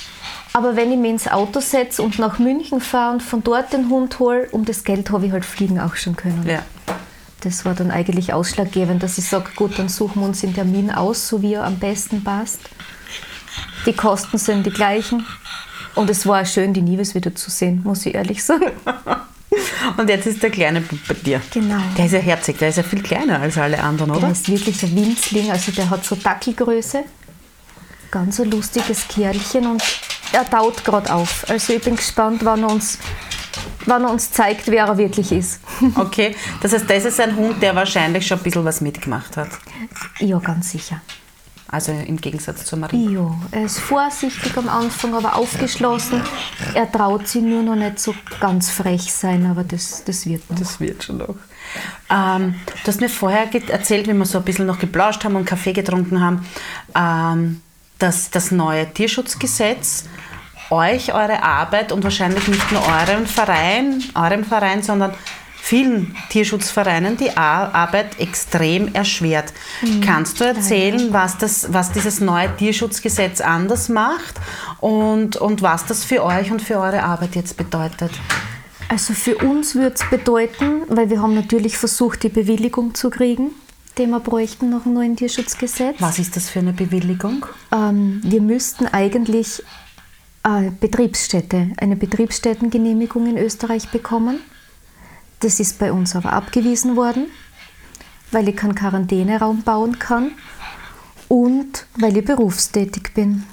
aber 0.53 0.77
wenn 0.77 0.91
ich 0.93 0.99
mich 0.99 1.11
ins 1.11 1.29
Auto 1.29 1.61
setze 1.61 2.03
und 2.03 2.19
nach 2.19 2.39
München 2.39 2.81
fahre 2.81 3.13
und 3.15 3.23
von 3.23 3.43
dort 3.43 3.73
den 3.73 3.91
Hund 3.91 4.19
hole, 4.19 4.49
um 4.53 4.65
das 4.65 4.85
Geld 4.85 5.11
habe 5.11 5.27
ich 5.27 5.33
halt 5.33 5.45
fliegen 5.45 5.79
auch 5.81 5.97
schon 5.97 6.17
können. 6.17 6.45
Ja. 6.47 6.63
Das 7.43 7.65
war 7.65 7.75
dann 7.75 7.91
eigentlich 7.91 8.33
ausschlaggebend, 8.33 9.03
dass 9.03 9.19
ich 9.19 9.29
sage, 9.29 9.51
gut, 9.57 9.79
dann 9.79 9.89
suchen 9.89 10.23
wir 10.23 10.27
uns 10.27 10.41
den 10.41 10.55
Termin 10.55 10.91
aus, 10.91 11.29
so 11.29 11.43
wie 11.43 11.55
er 11.55 11.65
am 11.65 11.79
besten 11.79 12.25
passt. 12.25 12.61
Die 13.87 13.93
Kosten 13.93 14.39
sind 14.39 14.65
die 14.65 14.71
gleichen. 14.71 15.25
Und 15.99 16.09
es 16.11 16.27
war 16.27 16.45
schön, 16.45 16.73
die 16.73 16.81
Nieves 16.81 17.17
wieder 17.17 17.35
zu 17.35 17.51
sehen, 17.51 17.81
muss 17.83 18.07
ich 18.07 18.15
ehrlich 18.15 18.45
sagen. 18.45 18.71
Und 19.97 20.09
jetzt 20.09 20.29
ist 20.29 20.41
der 20.41 20.51
kleine 20.51 20.81
Bub 20.81 21.01
bei 21.09 21.15
dir. 21.15 21.41
Genau. 21.53 21.81
Der 21.97 22.07
ist 22.07 22.13
ja 22.13 22.21
herzig, 22.21 22.57
der 22.59 22.69
ist 22.69 22.77
ja 22.77 22.85
viel 22.85 23.03
kleiner 23.03 23.41
als 23.41 23.59
alle 23.59 23.83
anderen, 23.83 24.13
Der 24.13 24.19
oder? 24.19 24.31
ist 24.31 24.49
wirklich 24.49 24.81
ein 24.85 24.95
Winzling, 24.95 25.51
also 25.51 25.73
der 25.73 25.91
hat 25.91 26.05
so 26.05 26.15
Dackelgröße. 26.15 27.03
Ganz 28.13 28.39
ein 28.39 28.49
lustiges 28.53 29.09
Kerlchen 29.09 29.67
und 29.67 29.83
er 30.33 30.49
taut 30.49 30.85
gerade 30.85 31.13
auf. 31.13 31.45
Also 31.49 31.73
ich 31.73 31.83
bin 31.83 31.97
gespannt, 31.97 32.45
wann 32.45 32.63
er, 32.63 32.71
uns, 32.71 32.99
wann 33.87 34.05
er 34.05 34.13
uns 34.13 34.31
zeigt, 34.31 34.69
wer 34.69 34.87
er 34.87 34.99
wirklich 34.99 35.33
ist. 35.33 35.61
Okay, 35.97 36.37
das 36.63 36.73
heißt, 36.75 36.89
das 36.89 37.07
ist 37.07 37.21
ein 37.21 37.35
Hund, 37.35 37.61
der 37.61 37.75
wahrscheinlich 37.75 38.25
schon 38.25 38.39
ein 38.39 38.45
bisschen 38.45 38.65
was 38.65 38.81
mitgemacht 38.81 39.37
hat. 39.37 39.51
Ja, 40.21 40.39
ganz 40.39 40.71
sicher. 40.71 41.01
Also 41.71 41.93
im 41.93 42.17
Gegensatz 42.19 42.65
zur 42.65 42.79
Marie. 42.79 43.15
Ja, 43.15 43.31
er 43.51 43.65
ist 43.65 43.79
vorsichtig 43.79 44.57
am 44.57 44.71
Anfang, 44.71 45.15
aber 45.15 45.37
aufgeschlossen. 45.37 46.23
Er 46.75 46.91
traut 46.91 47.29
sich 47.29 47.43
nur 47.43 47.63
noch 47.63 47.77
nicht 47.77 47.99
so 47.99 48.15
ganz 48.41 48.71
frech 48.71 49.13
sein, 49.13 49.45
aber 49.45 49.65
das, 49.65 50.03
das 50.05 50.25
wird 50.25 50.49
noch. 50.51 50.59
Das 50.59 50.81
wird 50.81 51.05
schon 51.05 51.19
noch. 51.19 51.35
Ähm, 52.11 52.55
du 52.83 52.89
hast 52.89 53.03
mir 53.03 53.11
vorher 53.11 53.49
erzählt, 53.69 54.09
wie 54.09 54.15
wir 54.15 54.25
so 54.25 54.39
ein 54.39 54.45
bisschen 54.45 54.67
noch 54.67 54.79
geplauscht 54.79 55.25
haben 55.25 55.37
und 55.37 55.45
Kaffee 55.45 55.75
getrunken 55.75 56.21
haben, 56.21 56.47
ähm, 56.95 57.61
dass 57.99 58.31
das 58.31 58.51
neue 58.51 58.91
Tierschutzgesetz 58.91 60.05
euch 60.71 61.13
eure 61.13 61.43
Arbeit 61.43 61.93
und 61.93 62.05
wahrscheinlich 62.05 62.47
nicht 62.49 62.73
nur 62.73 62.83
eurem 62.83 63.27
Verein, 63.27 64.03
eurem 64.15 64.45
Verein, 64.45 64.83
sondern 64.83 65.13
vielen 65.69 66.17
Tierschutzvereinen 66.31 67.19
die 67.19 67.37
Ar- 67.37 67.75
Arbeit 67.75 68.19
extrem 68.19 68.95
erschwert. 68.95 69.53
Kannst 70.03 70.41
du 70.41 70.45
erzählen, 70.45 71.13
was, 71.13 71.37
das, 71.37 71.73
was 71.73 71.93
dieses 71.93 72.21
neue 72.21 72.49
Tierschutzgesetz 72.57 73.43
anders 73.43 73.89
macht 73.91 74.37
und, 74.81 75.37
und 75.37 75.61
was 75.61 75.85
das 75.85 76.05
für 76.05 76.25
euch 76.25 76.51
und 76.51 76.63
für 76.63 76.79
eure 76.79 77.03
Arbeit 77.03 77.37
jetzt 77.37 77.57
bedeutet? 77.59 78.13
Also 78.89 79.13
für 79.13 79.37
uns 79.37 79.75
würde 79.75 79.97
es 79.97 80.05
bedeuten, 80.09 80.83
weil 80.89 81.11
wir 81.11 81.21
haben 81.21 81.35
natürlich 81.35 81.77
versucht, 81.77 82.23
die 82.23 82.31
Bewilligung 82.31 82.95
zu 82.95 83.11
kriegen, 83.11 83.51
die 83.99 84.07
wir 84.07 84.21
bräuchten 84.21 84.71
nach 84.71 84.85
dem 84.85 84.95
neuen 84.95 85.17
Tierschutzgesetz. 85.17 85.97
Was 85.99 86.19
ist 86.19 86.35
das 86.37 86.49
für 86.49 86.61
eine 86.61 86.73
Bewilligung? 86.73 87.45
Ähm, 87.71 88.23
wir 88.25 88.41
müssten 88.41 88.87
eigentlich 88.87 89.63
äh, 90.45 90.71
Betriebsstätte, 90.81 91.73
eine 91.77 91.97
Betriebsstättengenehmigung 91.97 93.27
in 93.27 93.37
Österreich 93.37 93.91
bekommen. 93.91 94.39
Das 95.41 95.61
ist 95.61 95.79
bei 95.79 95.93
uns 95.93 96.17
aber 96.17 96.33
abgewiesen 96.33 96.97
worden, 96.97 97.27
weil 98.33 98.49
ich 98.49 98.57
keinen 98.57 98.75
Quarantäneraum 98.75 99.63
bauen 99.63 99.99
kann 99.99 100.33
und 101.29 101.87
weil 101.99 102.17
ich 102.17 102.25
berufstätig 102.25 103.15
bin. 103.15 103.45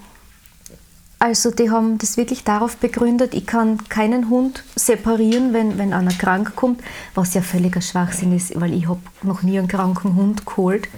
Also 1.20 1.50
die 1.50 1.72
haben 1.72 1.98
das 1.98 2.18
wirklich 2.18 2.44
darauf 2.44 2.78
begründet, 2.78 3.34
ich 3.34 3.46
kann 3.46 3.78
keinen 3.88 4.30
Hund 4.30 4.64
separieren, 4.76 5.54
wenn, 5.54 5.78
wenn 5.78 5.94
einer 5.94 6.12
krank 6.12 6.56
kommt, 6.56 6.82
was 7.14 7.34
ja 7.34 7.42
völliger 7.42 7.82
Schwachsinn 7.82 8.36
ist, 8.36 8.60
weil 8.60 8.74
ich 8.74 8.88
habe 8.88 9.00
noch 9.24 9.42
nie 9.42 9.58
einen 9.58 9.68
kranken 9.68 10.16
Hund 10.16 10.46
geholt, 10.46 10.90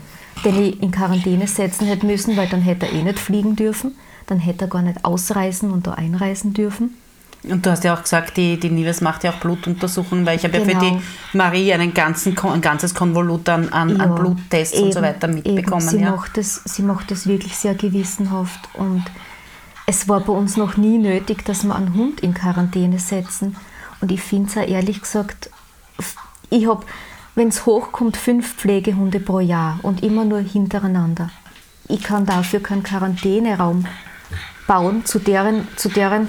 den 0.43 0.61
ich 0.61 0.81
in 0.81 0.91
Quarantäne 0.91 1.47
setzen 1.47 1.85
hätte 1.87 2.05
müssen, 2.05 2.35
weil 2.35 2.49
dann 2.49 2.61
hätte 2.61 2.87
er 2.87 2.93
eh 2.93 3.03
nicht 3.03 3.19
fliegen 3.19 3.55
dürfen, 3.55 3.95
dann 4.25 4.39
hätte 4.39 4.65
er 4.65 4.69
gar 4.69 4.81
nicht 4.81 5.05
ausreisen 5.05 5.71
und 5.71 5.85
da 5.85 5.93
einreisen 5.93 6.53
dürfen. 6.53 6.95
Und 7.43 7.65
du 7.65 7.71
hast 7.71 7.83
ja 7.83 7.93
auch 7.93 8.01
gesagt, 8.01 8.35
die, 8.37 8.59
die 8.59 8.69
Nives 8.69 9.01
macht 9.01 9.23
ja 9.23 9.31
auch 9.31 9.37
Blutuntersuchungen, 9.37 10.25
weil 10.25 10.37
ich 10.37 10.43
habe 10.43 10.57
Genau. 10.59 10.71
ja 10.71 10.79
für 10.79 10.85
die 10.85 11.37
Marie 11.37 11.71
einen 11.73 11.93
ganzen, 11.93 12.37
ein 12.37 12.61
ganzes 12.61 12.93
Konvolut 12.93 13.47
an, 13.47 13.69
an, 13.69 14.01
an 14.01 14.09
Ja, 14.09 14.15
Bluttests 14.15 14.77
und 14.79 14.91
so 14.91 14.99
eben, 14.99 15.07
weiter 15.07 15.27
mitbekommen. 15.27 15.81
Eben. 15.87 15.89
Sie, 15.89 16.01
ja. 16.01 16.11
macht 16.11 16.37
das, 16.37 16.61
sie 16.65 16.81
macht 16.81 17.11
das 17.11 17.27
wirklich 17.27 17.55
sehr 17.55 17.75
gewissenhaft 17.75 18.67
und 18.73 19.03
es 19.85 20.09
war 20.09 20.19
bei 20.19 20.33
uns 20.33 20.57
noch 20.57 20.75
nie 20.75 20.97
nötig, 20.97 21.45
dass 21.45 21.63
wir 21.63 21.73
einen 21.75 21.93
Hund 21.93 22.19
in 22.19 22.33
Quarantäne 22.33 22.99
setzen. 22.99 23.55
Und 24.01 24.11
ich 24.11 24.21
finde 24.21 24.49
es 24.49 24.57
auch 24.57 24.67
ehrlich 24.67 25.01
gesagt, 25.01 25.49
ich 26.49 26.67
habe, 26.67 26.85
wenn 27.35 27.47
es 27.47 27.65
hochkommt, 27.65 28.17
fünf 28.17 28.55
Pflegehunde 28.55 29.19
pro 29.19 29.39
Jahr 29.39 29.79
und 29.83 30.03
immer 30.03 30.25
nur 30.25 30.39
hintereinander. 30.39 31.29
Ich 31.87 32.03
kann 32.03 32.25
dafür 32.25 32.61
keinen 32.61 32.83
Quarantäneraum 32.83 33.85
bauen 34.67 35.05
zu 35.05 35.19
deren, 35.19 35.67
zu 35.77 35.87
deren 35.87 36.27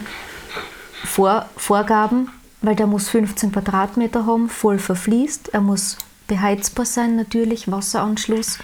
Vor 1.05 1.47
Vorgaben, 1.57 2.31
weil 2.62 2.76
der 2.76 2.87
muss 2.87 3.09
15 3.09 3.52
Quadratmeter 3.52 4.26
haben, 4.26 4.49
voll 4.49 4.78
verfließt. 4.78 5.50
Er 5.52 5.61
muss 5.61 5.97
beheizbar 6.26 6.85
sein 6.85 7.17
natürlich, 7.17 7.71
Wasseranschluss. 7.71 8.59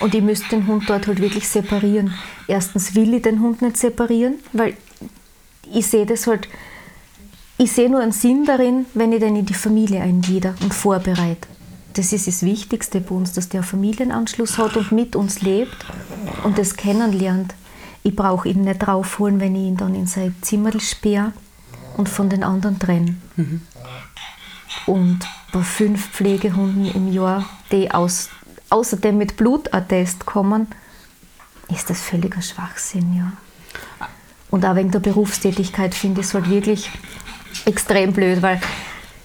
Und 0.00 0.14
ich 0.14 0.22
müsste 0.22 0.48
den 0.50 0.66
Hund 0.66 0.88
dort 0.88 1.06
halt 1.06 1.20
wirklich 1.20 1.48
separieren. 1.48 2.14
Erstens 2.48 2.94
will 2.94 3.14
ich 3.14 3.22
den 3.22 3.40
Hund 3.40 3.62
nicht 3.62 3.76
separieren, 3.76 4.34
weil 4.52 4.76
ich 5.72 5.86
sehe 5.86 6.06
das 6.06 6.26
halt, 6.26 6.48
ich 7.56 7.70
sehe 7.70 7.88
nur 7.88 8.00
einen 8.00 8.12
Sinn 8.12 8.44
darin, 8.44 8.86
wenn 8.94 9.12
ich 9.12 9.20
den 9.20 9.36
in 9.36 9.46
die 9.46 9.54
Familie 9.54 10.02
einglieder 10.02 10.54
und 10.62 10.74
vorbereite. 10.74 11.48
Das 11.94 12.12
ist 12.12 12.26
das 12.26 12.42
Wichtigste 12.42 13.00
bei 13.00 13.14
uns, 13.14 13.32
dass 13.32 13.48
der 13.48 13.62
Familienanschluss 13.62 14.58
hat 14.58 14.76
und 14.76 14.90
mit 14.90 15.14
uns 15.14 15.42
lebt 15.42 15.76
und 16.42 16.58
das 16.58 16.74
kennenlernt. 16.74 17.54
Ich 18.02 18.16
brauche 18.16 18.48
ihn 18.48 18.62
nicht 18.62 18.80
draufholen, 18.80 19.38
wenn 19.38 19.54
ich 19.54 19.62
ihn 19.62 19.76
dann 19.76 19.94
in 19.94 20.08
sein 20.08 20.34
Zimmer 20.42 20.78
sperre 20.80 21.32
und 21.96 22.08
von 22.08 22.28
den 22.28 22.42
anderen 22.42 22.78
trenne. 22.78 23.16
Und 24.86 25.20
bei 25.52 25.60
fünf 25.62 26.08
Pflegehunden 26.10 26.86
im 26.86 27.12
Jahr, 27.12 27.44
die 27.72 27.90
aus, 27.90 28.28
außerdem 28.70 29.16
mit 29.16 29.36
Blutattest 29.36 30.26
kommen, 30.26 30.66
ist 31.68 31.90
das 31.90 32.00
völliger 32.00 32.42
Schwachsinn, 32.42 33.16
ja. 33.16 33.32
Und 34.50 34.64
auch 34.64 34.76
wegen 34.76 34.90
der 34.90 35.00
Berufstätigkeit 35.00 35.94
finde 35.94 36.20
ich 36.20 36.28
es 36.28 36.34
halt 36.34 36.48
wirklich 36.48 36.90
extrem 37.64 38.12
blöd, 38.12 38.42
weil 38.42 38.60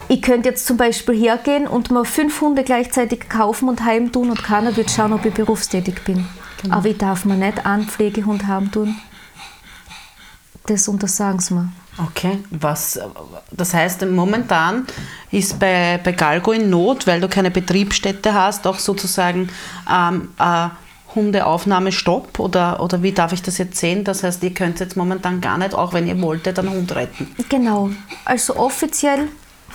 ich 0.07 0.21
könnte 0.23 0.49
jetzt 0.49 0.65
zum 0.65 0.77
Beispiel 0.77 1.15
hergehen 1.15 1.67
und 1.67 1.91
mir 1.91 2.03
fünf 2.03 2.41
Hunde 2.41 2.63
gleichzeitig 2.63 3.29
kaufen 3.29 3.69
und 3.69 3.85
heimtun 3.85 4.31
und 4.31 4.43
keiner 4.43 4.75
wird 4.75 4.89
schauen, 4.89 5.13
ob 5.13 5.25
ich 5.25 5.33
berufstätig 5.33 6.03
bin. 6.03 6.25
Aber 6.69 6.87
ich 6.87 6.97
darf 6.97 7.25
mir 7.25 7.35
nicht 7.35 7.65
einen 7.65 7.87
Pflegehund 7.87 8.47
haben 8.47 8.71
tun. 8.71 8.95
Das 10.65 10.87
untersagen 10.87 11.39
sie 11.39 11.53
mir. 11.53 11.71
Okay, 12.07 12.39
was, 12.49 12.99
das 13.51 13.73
heißt, 13.73 14.05
momentan 14.05 14.87
ist 15.31 15.59
bei, 15.59 15.99
bei 16.01 16.13
Galgo 16.13 16.53
in 16.53 16.69
Not, 16.69 17.05
weil 17.07 17.19
du 17.19 17.27
keine 17.27 17.51
Betriebsstätte 17.51 18.33
hast, 18.33 18.65
auch 18.67 18.79
sozusagen 18.79 19.49
ähm, 19.91 20.29
äh, 20.39 20.69
Hundeaufnahmestopp 21.13 22.39
oder, 22.39 22.81
oder 22.81 23.03
wie 23.03 23.11
darf 23.11 23.33
ich 23.33 23.41
das 23.41 23.57
jetzt 23.57 23.77
sehen? 23.77 24.03
Das 24.03 24.23
heißt, 24.23 24.41
ihr 24.43 24.53
könnt 24.53 24.79
jetzt 24.79 24.95
momentan 24.95 25.41
gar 25.41 25.57
nicht, 25.57 25.73
auch 25.73 25.93
wenn 25.93 26.07
ihr 26.07 26.21
wolltet, 26.21 26.57
einen 26.59 26.69
Hund 26.69 26.95
retten. 26.95 27.35
Genau. 27.49 27.89
Also 28.23 28.55
offiziell, 28.55 29.27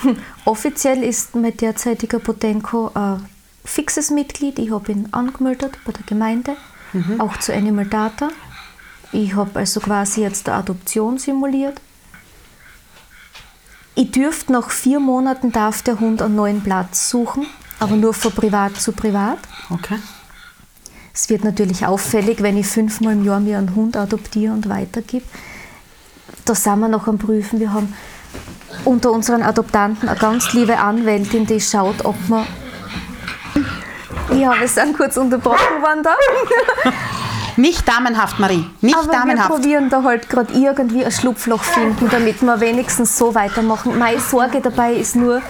offiziell 0.45 1.03
ist 1.03 1.35
mein 1.35 1.55
derzeitiger 1.55 2.19
Potenko 2.19 2.89
ein 2.93 3.29
fixes 3.63 4.09
Mitglied. 4.09 4.57
Ich 4.57 4.71
habe 4.71 4.91
ihn 4.91 5.09
angemeldet 5.11 5.77
bei 5.85 5.91
der 5.91 6.03
Gemeinde, 6.05 6.55
auch 7.19 7.37
zu 7.37 7.53
Animal 7.53 7.85
Data. 7.85 8.29
Ich 9.11 9.35
habe 9.35 9.59
also 9.59 9.79
quasi 9.79 10.21
jetzt 10.21 10.47
eine 10.47 10.57
Adoption 10.59 11.17
simuliert. 11.17 11.81
Ich 13.97 14.11
dürfte 14.11 14.51
nach 14.51 14.71
vier 14.71 14.99
Monaten 14.99 15.53
darf 15.53 15.81
der 15.81 16.01
Hund 16.01 16.21
einen 16.21 16.35
neuen 16.35 16.61
Platz 16.61 17.09
suchen, 17.09 17.45
aber 17.79 17.95
nur 17.95 18.13
von 18.13 18.33
privat 18.33 18.75
zu 18.75 18.91
privat. 18.91 19.39
Okay. 19.69 19.97
Es 21.13 21.29
wird 21.29 21.45
natürlich 21.45 21.85
auffällig, 21.85 22.43
wenn 22.43 22.57
ich 22.57 22.67
fünfmal 22.67 23.13
im 23.13 23.23
Jahr 23.23 23.39
mir 23.39 23.57
einen 23.57 23.73
Hund 23.73 23.95
adoptiere 23.95 24.51
und 24.51 24.67
weitergebe. 24.67 25.23
Da 26.43 26.53
sind 26.53 26.79
wir 26.79 26.89
noch 26.89 27.07
am 27.07 27.17
Prüfen. 27.17 27.61
Wir 27.61 27.71
haben 27.71 27.93
unter 28.83 29.13
unseren 29.13 29.41
Adoptanten 29.41 30.09
eine 30.09 30.19
ganz 30.19 30.51
liebe 30.51 30.77
Anwältin, 30.77 31.45
die 31.45 31.61
schaut, 31.61 32.03
ob 32.03 32.15
man. 32.27 32.45
Ja, 34.37 34.59
wir 34.59 34.67
sind 34.67 34.97
kurz 34.97 35.15
unterbrochen 35.15 35.81
worden 35.81 36.03
da. 36.03 36.15
Nicht 37.57 37.87
damenhaft, 37.87 38.39
Marie. 38.39 38.65
Nicht 38.81 38.95
Aber 38.95 39.07
wir 39.07 39.13
damenhaft. 39.13 39.49
probieren 39.49 39.89
da 39.89 40.03
halt 40.03 40.29
gerade 40.29 40.53
irgendwie 40.53 41.05
ein 41.05 41.11
Schlupfloch 41.11 41.63
finden, 41.63 42.09
damit 42.09 42.41
wir 42.41 42.59
wenigstens 42.59 43.17
so 43.17 43.33
weitermachen. 43.33 43.97
Meine 43.97 44.19
Sorge 44.19 44.59
dabei 44.61 44.93
ist 44.93 45.15
nur, 45.15 45.41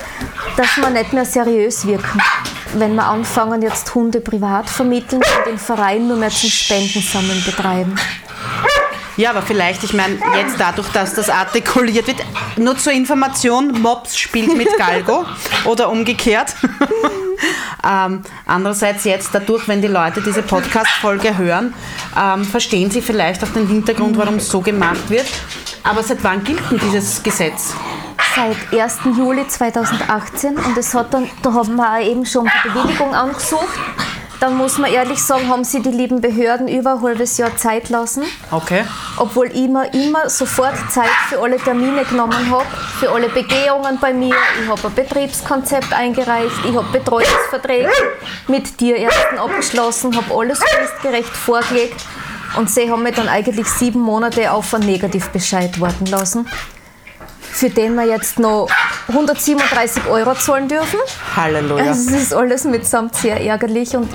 dass 0.56 0.78
wir 0.78 0.89
nicht 0.91 1.13
mehr 1.13 1.26
seriös 1.26 1.86
wirken. 1.88 2.22
Wenn 2.76 2.94
wir 2.96 3.06
anfangen, 3.06 3.62
jetzt 3.62 3.94
Hunde 3.96 4.22
privat 4.22 4.70
vermitteln 4.70 5.22
und 5.22 5.52
den 5.52 5.58
Verein 5.58 6.08
nur 6.08 6.18
mehr 6.18 6.30
zum 6.30 6.50
Spendensammeln 6.50 7.44
betreiben. 7.44 7.96
Ja, 9.18 9.30
aber 9.30 9.41
vielleicht, 9.41 9.84
ich 9.84 9.94
meine, 9.94 10.15
jetzt 10.36 10.60
dadurch, 10.60 10.89
dass 10.89 11.13
das 11.13 11.30
artikuliert 11.30 12.06
wird, 12.08 12.18
nur 12.58 12.78
zur 12.78 12.91
Information, 12.91 13.82
Mops 13.82 14.18
spielt 14.18 14.56
mit 14.58 14.68
Galgo 14.78 15.26
oder 15.63 15.89
umgekehrt. 15.89 16.54
ähm, 17.88 18.21
andererseits 18.45 19.04
jetzt 19.04 19.30
dadurch, 19.34 19.67
wenn 19.67 19.82
die 19.82 19.88
Leute 19.88 20.21
diese 20.21 20.41
Podcast-Folge 20.41 21.38
hören, 21.38 21.74
ähm, 22.19 22.43
verstehen 22.43 22.89
sie 22.89 23.02
vielleicht 23.02 23.43
auch 23.43 23.50
den 23.50 23.67
Hintergrund, 23.67 24.17
warum 24.17 24.36
es 24.36 24.50
so 24.50 24.62
gemacht 24.62 25.10
wird. 25.10 25.28
Aber 25.84 26.02
seit 26.02 26.24
wann 26.24 26.43
gilt 26.43 26.62
denn 26.71 26.80
dieses 26.80 27.21
Gesetz? 27.21 27.74
Seit 28.36 28.58
1. 28.78 29.00
Juli 29.17 29.48
2018 29.48 30.58
und 30.58 30.78
es 30.78 30.93
hat 30.93 31.13
dann, 31.13 31.30
da 31.41 31.54
haben 31.54 31.76
wir 31.76 31.89
auch 31.89 32.02
eben 32.02 32.26
schon 32.26 32.45
die 32.45 32.69
Bewilligung 32.69 33.13
angesucht. 33.13 33.80
Dann 34.39 34.58
muss 34.58 34.78
man 34.78 34.91
ehrlich 34.91 35.21
sagen, 35.24 35.48
haben 35.48 35.63
sie 35.63 35.82
die 35.82 35.91
lieben 35.91 36.21
Behörden 36.21 36.67
über 36.67 36.95
ein 36.95 37.02
halbes 37.02 37.38
Jahr 37.38 37.56
Zeit 37.56 37.89
lassen. 37.89 38.24
Okay. 38.52 38.84
Obwohl 39.17 39.48
ich 39.48 39.69
mir 39.69 39.93
immer 39.93 40.30
sofort 40.30 40.76
Zeit 40.91 41.10
für 41.30 41.39
alle 41.39 41.58
Termine 41.58 42.04
genommen 42.04 42.50
habe, 42.50 42.65
für 42.95 43.12
alle 43.12 43.29
Begehungen 43.29 43.99
bei 43.99 44.13
mir. 44.13 44.36
Ich 44.62 44.69
habe 44.69 44.88
ein 44.88 44.93
Betriebskonzept 44.93 45.93
eingereicht, 45.93 46.55
ich 46.67 46.75
habe 46.75 46.88
Betreuungsverträge 46.91 47.89
mit 48.47 48.77
Tierärzten 48.77 49.38
abgeschlossen, 49.38 50.15
habe 50.15 50.34
alles 50.34 50.60
fristgerecht 50.60 51.29
vorgelegt. 51.29 52.05
Und 52.58 52.69
sie 52.69 52.89
haben 52.89 53.03
mir 53.03 53.12
dann 53.12 53.27
eigentlich 53.27 53.67
sieben 53.67 53.99
Monate 53.99 54.51
auf 54.51 54.73
einen 54.73 54.86
Negativbescheid 54.86 55.79
warten 55.81 56.05
lassen, 56.05 56.47
für 57.41 57.69
den 57.69 57.95
wir 57.95 58.05
jetzt 58.05 58.39
noch 58.39 58.69
137 59.10 60.08
Euro 60.08 60.34
zahlen 60.36 60.69
dürfen. 60.69 60.99
Halleluja. 61.36 61.86
Also 61.86 62.10
es 62.15 62.23
ist 62.23 62.34
alles 62.34 62.63
mitsamt 62.63 63.15
sehr 63.15 63.41
ärgerlich 63.41 63.95
und 63.95 64.10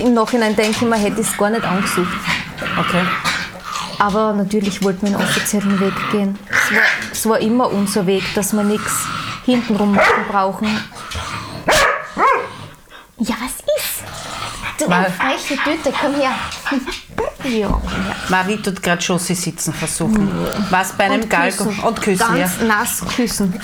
im 0.00 0.14
Nachhinein 0.14 0.56
denke 0.56 0.78
ich 0.80 0.82
mir, 0.82 0.96
hätte 0.96 1.20
es 1.20 1.36
gar 1.36 1.50
nicht 1.50 1.64
angesucht. 1.64 2.08
Okay. 2.78 3.02
Aber 3.98 4.32
natürlich 4.32 4.82
wollten 4.82 5.02
wir 5.08 5.16
einen 5.16 5.26
offiziellen 5.26 5.78
Weg 5.80 5.94
gehen. 6.12 6.38
Es 6.50 6.70
war, 6.74 6.82
es 7.12 7.28
war 7.28 7.38
immer 7.40 7.70
unser 7.70 8.06
Weg, 8.06 8.22
dass 8.34 8.52
wir 8.52 8.62
nichts 8.64 9.04
hintenrum 9.44 9.94
machen 9.94 10.24
brauchen. 10.30 10.68
Ja, 13.18 13.34
was 13.40 13.52
ist? 13.76 14.02
Du 14.78 14.88
Mal- 14.88 15.10
freche 15.12 15.56
Tüte, 15.62 15.92
komm 15.98 16.14
her. 16.14 16.32
ja. 17.44 17.80
Marie 18.28 18.56
tut 18.60 18.82
gerade 18.82 19.00
Schossi 19.00 19.34
sitzen 19.34 19.72
versuchen. 19.72 20.28
Was 20.70 20.92
bei 20.92 21.04
einem 21.04 21.22
Und 21.22 21.30
Galgo. 21.30 21.72
Und 21.86 22.02
küssen, 22.02 22.36
ja. 22.36 22.46
Ganz 22.46 22.60
nass 22.60 23.02
küssen. 23.14 23.60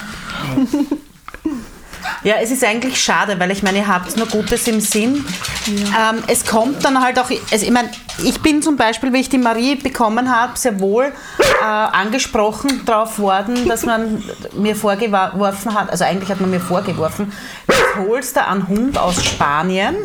Ja, 2.23 2.35
es 2.43 2.51
ist 2.51 2.63
eigentlich 2.65 3.03
schade, 3.03 3.39
weil 3.41 3.51
ich 3.51 3.63
meine, 3.63 3.79
ihr 3.79 3.89
habt 3.89 4.15
nur 4.17 4.27
Gutes 4.27 4.69
im 4.69 4.81
Sinn. 4.81 5.25
Ähm, 5.67 6.23
es 6.27 6.45
kommt 6.45 6.85
dann 6.85 7.03
halt 7.03 7.19
auch, 7.19 7.31
also 7.31 7.65
ich 7.65 7.71
meine, 7.71 7.91
ich 8.23 8.41
bin 8.43 8.61
zum 8.61 8.77
Beispiel, 8.77 9.13
wie 9.13 9.21
ich 9.21 9.31
die 9.31 9.39
Marie 9.39 9.77
bekommen 9.77 10.35
habe, 10.35 10.59
sehr 10.59 10.79
wohl 10.81 11.13
äh, 11.39 11.65
angesprochen 11.65 12.83
darauf 12.85 13.19
worden, 13.19 13.67
dass 13.69 13.87
man 13.87 14.23
mir 14.53 14.77
vorgeworfen 14.77 15.75
hat, 15.75 15.91
also 15.91 16.05
eigentlich 16.05 16.29
hat 16.29 16.41
man 16.41 16.51
mir 16.51 16.61
vorgeworfen, 16.61 17.33
jetzt 17.69 17.81
holst 17.97 18.37
du 18.37 18.47
einen 18.47 18.69
Hund 18.69 18.99
aus 18.99 19.25
Spanien. 19.25 19.97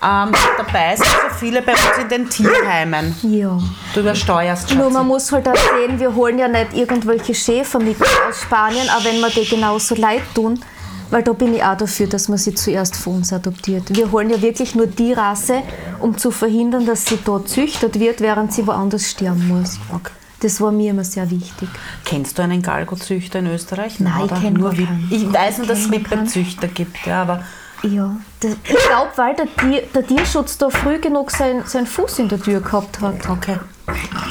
Ähm, 0.00 0.32
dabei 0.56 0.94
sind 0.94 1.06
so 1.06 1.34
viele 1.40 1.60
bei 1.62 1.72
uns 1.72 1.98
in 2.00 2.08
den 2.08 2.30
Tierheimen. 2.30 3.16
Ja. 3.22 3.58
Du 3.94 4.00
übersteuerst 4.00 4.72
Nur 4.74 4.84
Schatzi. 4.84 4.94
man 4.94 5.06
muss 5.08 5.32
halt 5.32 5.48
auch 5.48 5.56
sehen, 5.56 5.98
wir 5.98 6.14
holen 6.14 6.38
ja 6.38 6.46
nicht 6.46 6.74
irgendwelche 6.74 7.34
Schäfer 7.34 7.80
mit 7.80 7.96
aus 8.00 8.42
Spanien, 8.42 8.88
aber 8.90 9.06
wenn 9.06 9.18
wir 9.18 9.30
die 9.30 9.44
genauso 9.48 9.96
leid 9.96 10.22
tun, 10.34 10.62
Weil 11.10 11.22
da 11.22 11.32
bin 11.32 11.54
ich 11.54 11.62
auch 11.62 11.76
dafür, 11.76 12.06
dass 12.06 12.28
man 12.28 12.38
sie 12.38 12.54
zuerst 12.54 12.96
von 12.96 13.16
uns 13.16 13.32
adoptiert. 13.32 13.96
Wir 13.96 14.12
holen 14.12 14.30
ja 14.30 14.42
wirklich 14.42 14.74
nur 14.74 14.86
die 14.86 15.12
Rasse, 15.12 15.62
um 16.00 16.18
zu 16.18 16.30
verhindern, 16.30 16.84
dass 16.86 17.06
sie 17.06 17.18
dort 17.24 17.48
züchtet 17.48 17.98
wird, 17.98 18.20
während 18.20 18.52
sie 18.52 18.66
woanders 18.66 19.10
sterben 19.10 19.48
muss. 19.48 19.78
Okay. 19.92 20.12
Das 20.40 20.60
war 20.60 20.70
mir 20.70 20.90
immer 20.90 21.04
sehr 21.04 21.30
wichtig. 21.30 21.68
Kennst 22.04 22.38
du 22.38 22.42
einen 22.42 22.62
Galgo-Züchter 22.62 23.40
in 23.40 23.48
Österreich? 23.48 23.98
Nein, 23.98 24.12
ich 24.18 24.30
oder? 24.30 24.40
kenn 24.40 24.52
nur 24.52 24.70
gar 24.70 24.78
wie, 24.78 24.84
keinen. 24.84 25.08
Ich 25.10 25.32
weiß 25.32 25.58
nur, 25.58 25.66
dass 25.66 25.80
es. 25.80 25.90
Rippe-Züchter 25.90 26.68
gibt, 26.68 27.06
ja, 27.06 27.22
aber 27.22 27.42
Ja, 27.82 28.16
das, 28.40 28.52
ich 28.64 28.76
glaube, 28.88 29.10
weil 29.16 29.34
der, 29.36 29.46
Tier, 29.56 29.82
der 29.94 30.06
Tierschutz 30.06 30.58
da 30.58 30.68
früh 30.68 30.98
genug 30.98 31.30
sein, 31.30 31.62
seinen 31.64 31.86
Fuß 31.86 32.18
in 32.20 32.28
der 32.28 32.40
Tür 32.40 32.60
gehabt 32.60 33.00
hat. 33.00 33.28
okay. 33.28 33.58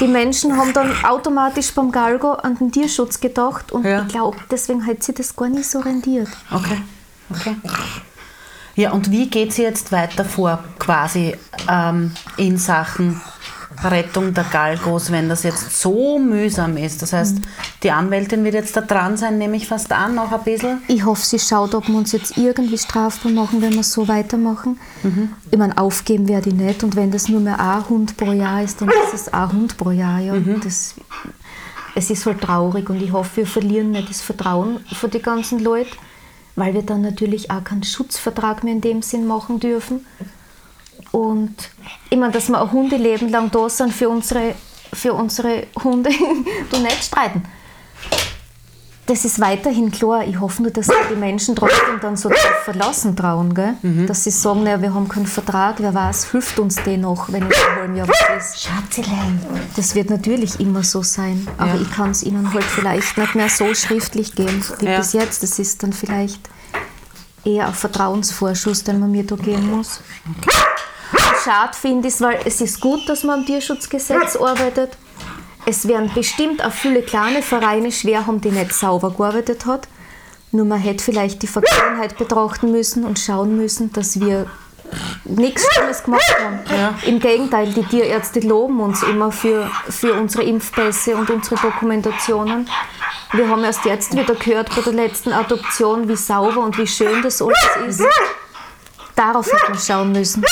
Die 0.00 0.06
Menschen 0.06 0.56
haben 0.56 0.72
dann 0.72 0.92
automatisch 1.04 1.72
beim 1.74 1.90
Galgo 1.90 2.32
an 2.32 2.56
den 2.56 2.70
Tierschutz 2.70 3.18
gedacht 3.20 3.72
und 3.72 3.84
Ja. 3.84 4.02
ich 4.02 4.08
glaube, 4.08 4.36
deswegen 4.50 4.86
hat 4.86 5.02
sie 5.02 5.12
das 5.14 5.34
gar 5.34 5.48
nicht 5.48 5.68
so 5.68 5.80
rendiert. 5.80 6.28
Okay, 6.52 6.80
okay. 7.30 7.56
Ja, 8.76 8.92
und 8.92 9.10
wie 9.10 9.28
geht 9.28 9.52
sie 9.52 9.62
jetzt 9.62 9.90
weiter 9.90 10.24
vor, 10.24 10.62
quasi 10.78 11.36
ähm, 11.68 12.12
in 12.36 12.56
Sachen 12.58 13.20
Rettung 13.84 14.34
der 14.34 14.44
Galgos, 14.44 15.10
wenn 15.10 15.28
das 15.28 15.42
jetzt 15.42 15.80
so 15.80 16.18
mühsam 16.18 16.76
ist? 16.76 17.02
Das 17.02 17.12
heißt, 17.12 17.38
die 17.82 17.90
Anwältin 17.90 18.44
wird 18.44 18.54
jetzt 18.54 18.76
da 18.76 18.80
dran 18.80 19.16
sein, 19.16 19.38
nehme 19.38 19.56
ich 19.56 19.66
fast 19.68 19.92
an, 19.92 20.14
noch 20.14 20.32
ein 20.32 20.42
bisschen. 20.42 20.82
Ich 20.88 21.04
hoffe, 21.04 21.24
sie 21.24 21.38
schaut, 21.38 21.74
ob 21.74 21.88
wir 21.88 21.96
uns 21.96 22.12
jetzt 22.12 22.36
irgendwie 22.36 22.78
strafbar 22.78 23.32
machen, 23.32 23.62
wenn 23.62 23.74
wir 23.74 23.82
so 23.82 24.08
weitermachen. 24.08 24.78
Ich 25.50 25.58
meine, 25.58 25.76
aufgeben 25.78 26.28
werde 26.28 26.50
ich 26.50 26.54
nicht. 26.54 26.82
Und 26.84 26.96
wenn 26.96 27.10
das 27.10 27.28
nur 27.28 27.40
mehr 27.40 27.60
ein 27.60 27.88
Hund 27.88 28.16
pro 28.16 28.32
Jahr 28.32 28.62
ist, 28.62 28.80
dann 28.80 28.88
ist 28.88 29.14
es 29.14 29.32
ein 29.32 29.52
Hund 29.52 29.76
pro 29.76 29.90
Jahr. 29.90 30.20
Ja. 30.20 30.34
Das, 30.62 30.94
es 31.94 32.10
ist 32.10 32.26
halt 32.26 32.40
traurig 32.40 32.88
und 32.90 33.02
ich 33.02 33.12
hoffe, 33.12 33.38
wir 33.38 33.46
verlieren 33.46 33.90
nicht 33.90 34.08
das 34.08 34.20
Vertrauen 34.20 34.80
von 34.92 35.10
den 35.10 35.22
ganzen 35.22 35.58
Leuten, 35.58 35.96
weil 36.56 36.74
wir 36.74 36.82
dann 36.82 37.02
natürlich 37.02 37.50
auch 37.50 37.64
keinen 37.64 37.82
Schutzvertrag 37.84 38.64
mehr 38.64 38.74
in 38.74 38.80
dem 38.80 39.02
Sinn 39.02 39.26
machen 39.26 39.60
dürfen. 39.60 40.06
Und 41.12 41.54
ich 42.10 42.18
meine, 42.18 42.32
dass 42.32 42.48
wir 42.48 42.60
ein 42.60 42.70
Hundeleben 42.72 43.28
lang 43.30 43.50
da 43.50 43.68
sind 43.68 43.92
für 43.94 44.08
unsere, 44.08 44.54
für 44.92 45.14
unsere 45.14 45.66
Hunde, 45.82 46.10
du 46.70 46.78
nicht 46.78 47.04
streiten. 47.04 47.42
Das 49.06 49.24
ist 49.24 49.40
weiterhin 49.40 49.90
klar. 49.90 50.22
Ich 50.26 50.38
hoffe 50.38 50.60
nur, 50.60 50.70
dass 50.70 50.84
sich 50.84 50.94
die 51.10 51.16
Menschen 51.16 51.56
trotzdem 51.56 51.98
dann 52.02 52.14
so 52.18 52.28
drauf 52.28 52.60
verlassen 52.64 53.16
trauen. 53.16 53.54
Gell? 53.54 53.72
Dass 54.06 54.24
sie 54.24 54.30
sagen, 54.30 54.64
naja, 54.64 54.82
wir 54.82 54.92
haben 54.92 55.08
keinen 55.08 55.26
Vertrag, 55.26 55.76
wer 55.78 55.94
weiß, 55.94 56.30
hilft 56.30 56.58
uns 56.58 56.74
den 56.82 57.00
noch, 57.00 57.32
wenn 57.32 57.36
in 57.46 57.50
einem 57.54 57.76
halben 57.80 57.96
Jahr 57.96 58.06
was 58.06 58.52
ist. 58.52 58.62
Schatzilein. 58.64 59.40
Das 59.76 59.94
wird 59.94 60.10
natürlich 60.10 60.60
immer 60.60 60.82
so 60.82 61.02
sein. 61.02 61.48
Aber 61.56 61.74
Ja. 61.76 61.80
ich 61.80 61.90
kann 61.90 62.10
es 62.10 62.22
ihnen 62.22 62.52
halt 62.52 62.64
vielleicht 62.64 63.16
nicht 63.16 63.34
mehr 63.34 63.48
so 63.48 63.72
schriftlich 63.72 64.34
geben 64.34 64.62
wie 64.80 64.84
Ja. 64.84 64.98
bis 64.98 65.14
jetzt. 65.14 65.42
Das 65.42 65.58
ist 65.58 65.82
dann 65.82 65.94
vielleicht 65.94 66.46
eher 67.46 67.68
ein 67.68 67.72
Vertrauensvorschuss, 67.74 68.84
den 68.84 69.00
man 69.00 69.10
mir 69.10 69.24
da 69.24 69.36
geben 69.36 69.70
muss. 69.74 70.02
Und 70.26 70.36
Schade 71.44 71.76
finde 71.76 72.08
ich 72.08 72.14
es, 72.14 72.20
weil 72.20 72.40
es 72.44 72.60
ist 72.60 72.80
gut, 72.80 73.08
dass 73.08 73.24
man 73.24 73.40
am 73.40 73.46
Tierschutzgesetz 73.46 74.36
arbeitet. 74.36 74.96
Es 75.66 75.86
werden 75.86 76.10
bestimmt 76.14 76.64
auch 76.64 76.72
viele 76.72 77.02
kleine 77.02 77.42
Vereine 77.42 77.92
schwer 77.92 78.26
haben, 78.26 78.40
die 78.40 78.50
nicht 78.50 78.72
sauber 78.72 79.10
gearbeitet 79.10 79.66
hat. 79.66 79.88
Nur 80.50 80.64
man 80.64 80.78
hätte 80.78 81.04
vielleicht 81.04 81.42
die 81.42 81.46
Vergangenheit 81.46 82.16
betrachten 82.16 82.70
müssen 82.70 83.04
und 83.04 83.18
schauen 83.18 83.56
müssen, 83.56 83.92
dass 83.92 84.18
wir 84.18 84.46
nichts 85.24 85.66
Schlimmes 85.74 86.02
gemacht 86.02 86.22
haben. 86.42 86.60
Ja. 86.70 86.94
Im 87.04 87.20
Gegenteil, 87.20 87.72
die 87.72 87.84
Tierärzte 87.84 88.40
loben 88.40 88.80
uns 88.80 89.02
immer 89.02 89.30
für, 89.30 89.70
für 89.90 90.14
unsere 90.14 90.44
Impfpässe 90.44 91.16
und 91.16 91.28
unsere 91.28 91.56
Dokumentationen. 91.56 92.68
Wir 93.32 93.48
haben 93.48 93.62
erst 93.62 93.84
jetzt 93.84 94.16
wieder 94.16 94.34
gehört 94.34 94.74
bei 94.74 94.80
der 94.80 94.94
letzten 94.94 95.34
Adoption, 95.34 96.08
wie 96.08 96.16
sauber 96.16 96.62
und 96.62 96.78
wie 96.78 96.86
schön 96.86 97.22
das 97.22 97.42
alles 97.42 97.58
ist. 97.86 98.02
Darauf 99.14 99.52
hätte 99.52 99.70
man 99.70 99.78
schauen 99.78 100.12
müssen. 100.12 100.44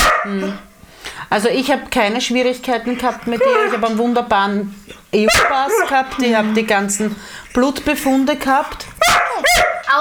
Also 1.28 1.48
ich 1.48 1.70
habe 1.70 1.82
keine 1.90 2.20
Schwierigkeiten 2.20 2.96
gehabt 2.98 3.26
mit 3.26 3.40
ihr. 3.40 3.66
Ich 3.68 3.72
habe 3.72 3.86
einen 3.86 3.98
wunderbaren 3.98 4.74
EU-Pass 5.14 5.72
gehabt. 5.88 6.22
Ich 6.22 6.34
habe 6.34 6.48
die 6.54 6.66
ganzen 6.66 7.16
Blutbefunde 7.52 8.36
gehabt. 8.36 8.86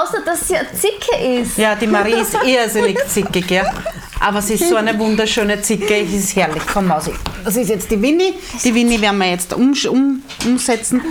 Außer, 0.00 0.20
dass 0.24 0.48
sie 0.48 0.56
eine 0.56 0.68
Zicke 0.72 1.40
ist. 1.40 1.58
Ja, 1.58 1.74
die 1.74 1.86
Marie 1.86 2.14
ist 2.14 2.36
irrsinnig 2.44 2.98
zickig, 3.08 3.50
ja. 3.50 3.72
Aber 4.20 4.42
sie 4.42 4.54
ist 4.54 4.68
so 4.68 4.76
eine 4.76 4.98
wunderschöne 4.98 5.62
Zicke, 5.62 6.00
es 6.00 6.12
ist 6.12 6.36
herrlich. 6.36 6.62
Komm, 6.72 6.88
Mausi. 6.88 7.12
Das 7.44 7.56
ist 7.56 7.68
jetzt 7.68 7.90
die 7.90 8.00
Winnie. 8.00 8.34
Die 8.64 8.74
Winnie 8.74 9.00
werden 9.00 9.18
wir 9.18 9.30
jetzt 9.30 9.52
um, 9.54 9.74
um, 9.88 10.22
umsetzen. 10.44 11.02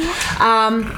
Ähm, 0.46 0.92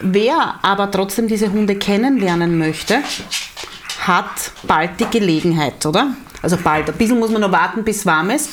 wer 0.00 0.58
aber 0.62 0.90
trotzdem 0.90 1.28
diese 1.28 1.50
Hunde 1.50 1.76
kennenlernen 1.76 2.58
möchte, 2.58 3.02
hat 4.00 4.52
bald 4.64 5.00
die 5.00 5.06
Gelegenheit, 5.06 5.84
oder? 5.86 6.08
Also 6.44 6.56
bald. 6.62 6.88
Ein 6.88 6.96
bisschen 6.96 7.18
muss 7.18 7.30
man 7.30 7.40
noch 7.40 7.50
warten, 7.50 7.82
bis 7.82 8.06
warm 8.06 8.30
ist. 8.30 8.50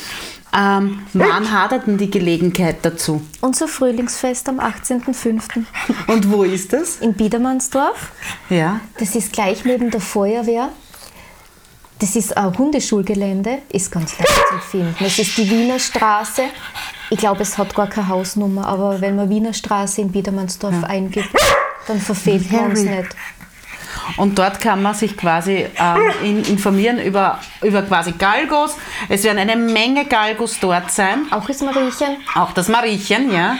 Ähm, 0.53 1.03
wann 1.13 1.49
hat 1.51 1.71
er 1.71 1.79
denn 1.79 1.97
die 1.97 2.11
Gelegenheit 2.11 2.77
dazu? 2.81 3.21
Unser 3.39 3.67
Frühlingsfest 3.67 4.49
am 4.49 4.59
18.05. 4.59 5.63
Und 6.07 6.29
wo 6.31 6.43
ist 6.43 6.73
das? 6.73 6.97
in 6.97 7.13
Biedermannsdorf. 7.13 8.11
Ja. 8.49 8.81
Das 8.97 9.15
ist 9.15 9.31
gleich 9.31 9.63
neben 9.63 9.91
der 9.91 10.01
Feuerwehr. 10.01 10.69
Das 11.99 12.15
ist 12.15 12.35
ein 12.35 12.57
Hundeschulgelände, 12.57 13.59
ist 13.71 13.91
ganz 13.91 14.17
leicht 14.17 14.41
zu 14.49 14.57
finden. 14.69 14.95
Es 15.05 15.19
ist 15.19 15.37
die 15.37 15.49
Wiener 15.49 15.77
Straße. 15.77 16.43
Ich 17.11 17.19
glaube, 17.19 17.43
es 17.43 17.57
hat 17.57 17.75
gar 17.75 17.87
keine 17.87 18.07
Hausnummer, 18.07 18.65
aber 18.65 18.99
wenn 19.01 19.15
man 19.15 19.29
Wiener 19.29 19.53
Straße 19.53 20.01
in 20.01 20.11
Biedermannsdorf 20.11 20.83
eingibt, 20.83 21.29
dann 21.87 21.99
verfehlt 21.99 22.51
man 22.51 22.71
uns 22.71 22.79
Harry. 22.79 22.97
nicht. 23.01 23.15
Und 24.17 24.37
dort 24.37 24.59
kann 24.59 24.81
man 24.81 24.93
sich 24.93 25.17
quasi 25.17 25.67
ähm, 25.77 26.11
in, 26.23 26.43
informieren 26.45 26.99
über, 26.99 27.39
über 27.61 27.81
quasi 27.83 28.13
Galgos. 28.13 28.75
Es 29.09 29.23
werden 29.23 29.39
eine 29.39 29.55
Menge 29.55 30.05
Galgos 30.05 30.59
dort 30.59 30.91
sein. 30.91 31.25
Auch 31.31 31.47
ist 31.49 31.61
Mariechen. 31.61 32.17
Auch 32.35 32.51
das 32.53 32.67
Mariechen, 32.67 33.31
ja. 33.31 33.57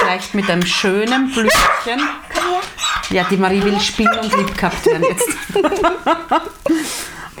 Vielleicht 0.00 0.34
mit 0.34 0.48
einem 0.50 0.64
schönen 0.66 1.30
Blümchen. 1.30 2.08
Ja, 3.10 3.24
die 3.24 3.36
Marie 3.36 3.62
will 3.62 3.80
spielen 3.80 4.18
und 4.18 4.36
lieb 4.36 4.56
gehabt 4.56 4.84
werden 4.86 5.04
jetzt. 5.08 5.28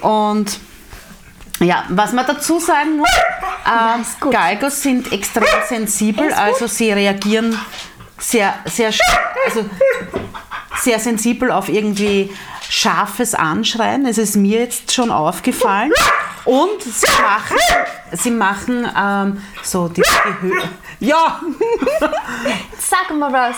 und 0.02 0.58
ja, 1.60 1.84
was 1.88 2.12
man 2.12 2.26
dazu 2.26 2.58
sagen 2.58 2.98
muss, 2.98 3.08
gut. 4.20 4.32
Galgos 4.32 4.82
sind 4.82 5.10
extrem 5.12 5.46
sensibel, 5.68 6.32
also 6.32 6.66
sie 6.66 6.92
reagieren 6.92 7.58
sehr, 8.18 8.54
sehr, 8.66 8.92
also 9.46 9.64
sehr 10.80 10.98
sensibel 10.98 11.50
auf 11.50 11.68
irgendwie 11.68 12.30
scharfes 12.68 13.34
Anschreien. 13.34 14.06
Es 14.06 14.18
ist 14.18 14.36
mir 14.36 14.60
jetzt 14.60 14.92
schon 14.92 15.10
aufgefallen. 15.10 15.92
Und 16.44 16.82
sie 16.82 17.06
machen, 17.22 17.56
sie 18.12 18.30
machen 18.30 18.88
ähm, 18.98 19.42
so 19.62 19.88
die, 19.88 20.02
die 20.02 20.42
Höhe. 20.42 20.62
Ja! 20.98 21.40
Sag 22.78 23.14
mal 23.14 23.30
was. 23.30 23.56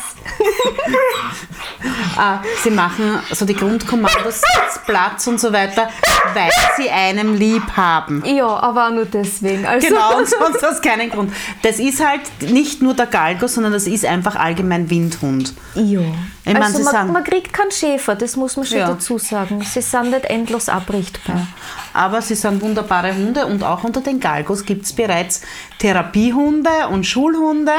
Äh, 2.16 2.44
sie 2.64 2.70
machen 2.70 3.20
so 3.30 3.44
die 3.44 3.54
Grundkommandos, 3.54 4.42
Platz 4.84 5.26
und 5.28 5.38
so 5.38 5.52
weiter, 5.52 5.88
weil 6.34 6.50
sie 6.76 6.90
einem 6.90 7.34
lieb 7.34 7.62
haben. 7.76 8.24
Ja, 8.24 8.46
aber 8.48 8.88
auch 8.88 8.90
nur 8.90 9.04
deswegen. 9.04 9.64
Also, 9.66 9.86
Genau, 9.86 10.18
und 10.18 10.28
sonst 10.28 10.64
aus 10.64 10.80
keinen 10.82 11.10
Grund. 11.10 11.32
Das 11.62 11.78
ist 11.78 12.04
halt 12.04 12.22
nicht 12.40 12.82
nur 12.82 12.94
der 12.94 13.06
Galgo, 13.06 13.46
sondern 13.46 13.72
das 13.72 13.86
ist 13.86 14.04
einfach 14.04 14.34
allgemein 14.34 14.90
Windhund. 14.90 15.54
Ja. 15.74 16.00
Ich 16.44 16.54
mein, 16.54 16.62
also 16.62 16.82
man, 16.82 17.12
man 17.12 17.22
kriegt 17.22 17.52
keinen 17.52 17.70
Schäfer, 17.70 18.14
das 18.16 18.34
muss 18.34 18.56
man 18.56 18.64
schon 18.66 18.78
Ja. 18.78 18.88
dazu 18.88 19.18
sagen. 19.18 19.62
Sie 19.62 19.82
sind 19.82 20.10
nicht 20.10 20.24
endlos 20.24 20.68
abrichtbar. 20.68 21.46
Aber 21.92 22.22
sie 22.22 22.34
sind 22.34 22.60
wunderbare 22.60 23.14
Hunde 23.14 23.46
und 23.46 23.64
auch 23.64 23.84
unter 23.84 24.00
den 24.00 24.20
Galgos 24.20 24.64
gibt 24.64 24.84
es 24.84 24.92
bereits 24.92 25.42
Therapiehunde 25.78 26.88
und 26.90 27.04
Schulhunde, 27.04 27.72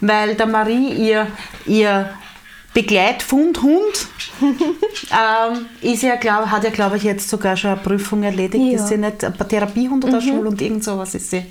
weil 0.00 0.34
der 0.34 0.46
Marie 0.46 0.92
ihr, 0.92 1.26
ihr 1.66 2.10
Begleitfundhund 2.74 4.08
ähm, 4.40 5.66
ist 5.80 6.02
ja, 6.02 6.16
glaub, 6.16 6.46
hat 6.46 6.64
ja, 6.64 6.70
glaube 6.70 6.96
ich, 6.96 7.02
jetzt 7.02 7.28
sogar 7.28 7.56
schon 7.56 7.70
eine 7.70 7.80
Prüfung 7.80 8.22
erledigt. 8.22 8.64
Ja. 8.72 8.76
Ist 8.76 8.88
sie 8.88 8.98
nicht 8.98 9.24
ein 9.24 9.34
Therapiehund 9.36 10.04
oder 10.04 10.20
Schul 10.20 10.46
und 10.46 10.60
irgend 10.60 10.84
sowas 10.84 11.14
ist 11.14 11.30
sie. 11.30 11.44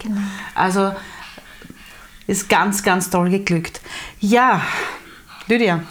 Also 0.55 0.93
ist 2.27 2.47
ganz, 2.49 2.83
ganz 2.83 3.09
toll 3.09 3.29
geglückt. 3.29 3.81
Ja, 4.19 4.61
Lydia, 5.47 5.81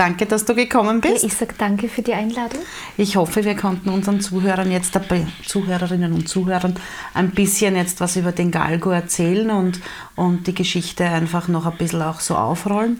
danke, 0.00 0.24
dass 0.24 0.46
du 0.46 0.54
gekommen 0.54 1.02
bist. 1.02 1.22
ich 1.24 1.34
sage 1.34 1.54
danke 1.58 1.88
für 1.88 2.00
die 2.00 2.14
Einladung. 2.14 2.60
Ich 2.96 3.16
hoffe, 3.16 3.44
wir 3.44 3.54
konnten 3.54 3.90
unseren 3.90 4.22
Zuhörern 4.22 4.72
jetzt, 4.72 4.96
dabei, 4.96 5.26
Zuhörerinnen 5.46 6.14
und 6.14 6.26
Zuhörern, 6.26 6.74
ein 7.12 7.30
bisschen 7.32 7.76
jetzt 7.76 8.00
was 8.00 8.16
über 8.16 8.32
den 8.32 8.50
Galgo 8.50 8.90
erzählen 8.90 9.50
und, 9.50 9.80
und 10.16 10.46
die 10.46 10.54
Geschichte 10.54 11.04
einfach 11.04 11.48
noch 11.48 11.66
ein 11.66 11.76
bisschen 11.76 12.00
auch 12.00 12.20
so 12.20 12.34
aufrollen. 12.34 12.98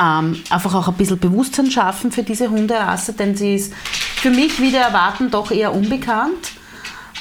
Ähm, 0.00 0.42
einfach 0.50 0.74
auch 0.74 0.88
ein 0.88 0.94
bisschen 0.94 1.20
Bewusstsein 1.20 1.70
schaffen 1.70 2.10
für 2.10 2.24
diese 2.24 2.50
Hunderasse, 2.50 3.12
denn 3.12 3.36
sie 3.36 3.54
ist 3.54 3.72
für 4.16 4.30
mich, 4.30 4.60
wieder 4.60 4.80
erwarten, 4.80 5.30
doch 5.30 5.52
eher 5.52 5.72
unbekannt. 5.72 6.57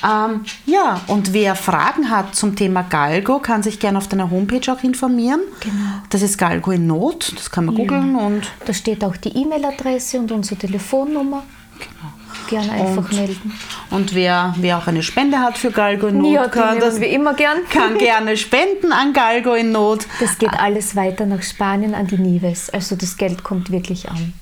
Ähm, 0.03 0.41
ja, 0.65 1.01
und 1.07 1.33
wer 1.33 1.55
Fragen 1.55 2.09
hat 2.09 2.35
zum 2.35 2.55
Thema 2.55 2.83
Galgo, 2.83 3.39
kann 3.39 3.63
sich 3.63 3.79
gerne 3.79 3.97
auf 3.97 4.07
deiner 4.07 4.29
Homepage 4.29 4.71
auch 4.71 4.83
informieren. 4.83 5.41
Genau. 5.59 5.75
Das 6.09 6.21
ist 6.21 6.37
Galgo 6.37 6.71
in 6.71 6.87
Not, 6.87 7.33
das 7.35 7.49
kann 7.51 7.65
man 7.65 7.75
googeln 7.75 8.15
und 8.15 8.43
Da 8.65 8.73
steht 8.73 9.03
auch 9.03 9.17
die 9.17 9.29
E-Mail-Adresse 9.35 10.19
und 10.19 10.31
unsere 10.31 10.57
Telefonnummer. 10.59 11.43
Gerne 12.49 12.71
einfach 12.71 13.09
Und- 13.09 13.13
melden. 13.13 13.53
Und 13.89 14.15
wer, 14.15 14.55
wer 14.59 14.77
auch 14.77 14.87
eine 14.87 15.03
Spende 15.03 15.39
hat 15.39 15.57
für 15.57 15.71
Galgo 15.71 16.07
in 16.07 16.19
Not, 16.19 16.31
Ja, 16.33 16.47
kann, 16.47 16.79
das, 16.79 17.01
wir 17.01 17.09
immer 17.09 17.33
gern. 17.33 17.57
kann 17.69 17.97
gerne 17.97 18.37
spenden 18.37 18.93
an 18.93 19.11
Galgo 19.11 19.53
in 19.53 19.71
Not. 19.73 20.07
Das 20.21 20.37
geht 20.37 20.53
alles 20.57 20.95
weiter 20.95 21.25
nach 21.25 21.43
Spanien 21.43 21.93
an 21.93 22.07
die 22.07 22.17
Nives. 22.17 22.69
Also 22.69 22.95
das 22.95 23.17
Geld 23.17 23.43
kommt 23.43 23.69
wirklich 23.69 24.09
an. 24.09 24.33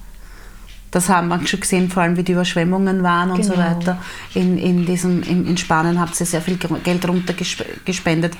Das 0.95 1.09
haben 1.09 1.27
wir 1.27 1.45
schon 1.45 1.59
gesehen, 1.59 1.89
vor 1.89 2.03
allem 2.03 2.15
wie 2.15 2.23
die 2.23 2.31
Überschwemmungen 2.31 3.03
waren 3.03 3.29
und 3.29 3.43
so 3.43 3.51
Genau. 3.51 3.65
weiter. 3.65 4.01
In, 4.33 4.57
in, 4.57 4.85
diesem, 4.85 5.23
in, 5.23 5.45
in 5.45 5.57
Spanien 5.57 5.99
habt 5.99 6.17
ihr 6.21 6.25
sehr 6.25 6.41
viel 6.41 6.55
Geld 6.55 7.05
runtergespendet, 7.05 8.37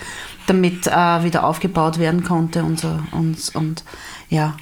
damit 0.47 0.87
äh, 0.87 1.23
wieder 1.25 1.43
aufgebaut 1.43 1.99
werden 1.99 2.23
konnte 2.23 2.63
und 2.63 2.79
so. 2.79 2.97
Und, 3.11 3.53
und 3.55 3.83
ja, 4.29 4.55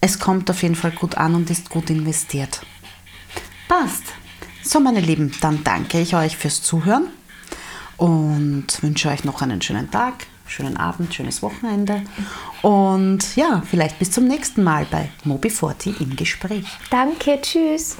es 0.00 0.18
kommt 0.18 0.48
auf 0.50 0.62
jeden 0.62 0.74
Fall 0.74 0.92
gut 0.92 1.18
an 1.18 1.34
und 1.34 1.50
ist 1.50 1.68
gut 1.68 1.90
investiert. 1.90 2.62
Passt. 3.68 4.04
So, 4.64 4.80
meine 4.80 5.00
Lieben, 5.00 5.30
dann 5.42 5.62
danke 5.64 6.00
ich 6.00 6.16
euch 6.16 6.38
fürs 6.38 6.62
Zuhören 6.62 7.08
und 7.98 8.82
wünsche 8.82 9.10
euch 9.10 9.24
noch 9.24 9.42
einen 9.42 9.60
schönen 9.60 9.90
Tag, 9.90 10.26
schönen 10.46 10.76
Abend, 10.76 11.14
schönes 11.14 11.42
Wochenende. 11.42 12.02
Und 12.62 13.36
ja, 13.36 13.62
vielleicht 13.64 13.98
bis 13.98 14.10
zum 14.10 14.26
nächsten 14.26 14.62
Mal 14.62 14.86
bei 14.90 15.08
Mobi 15.24 15.50
Forti 15.50 15.94
im 16.00 16.16
Gespräch. 16.16 16.66
Danke, 16.90 17.40
tschüss. 17.40 17.96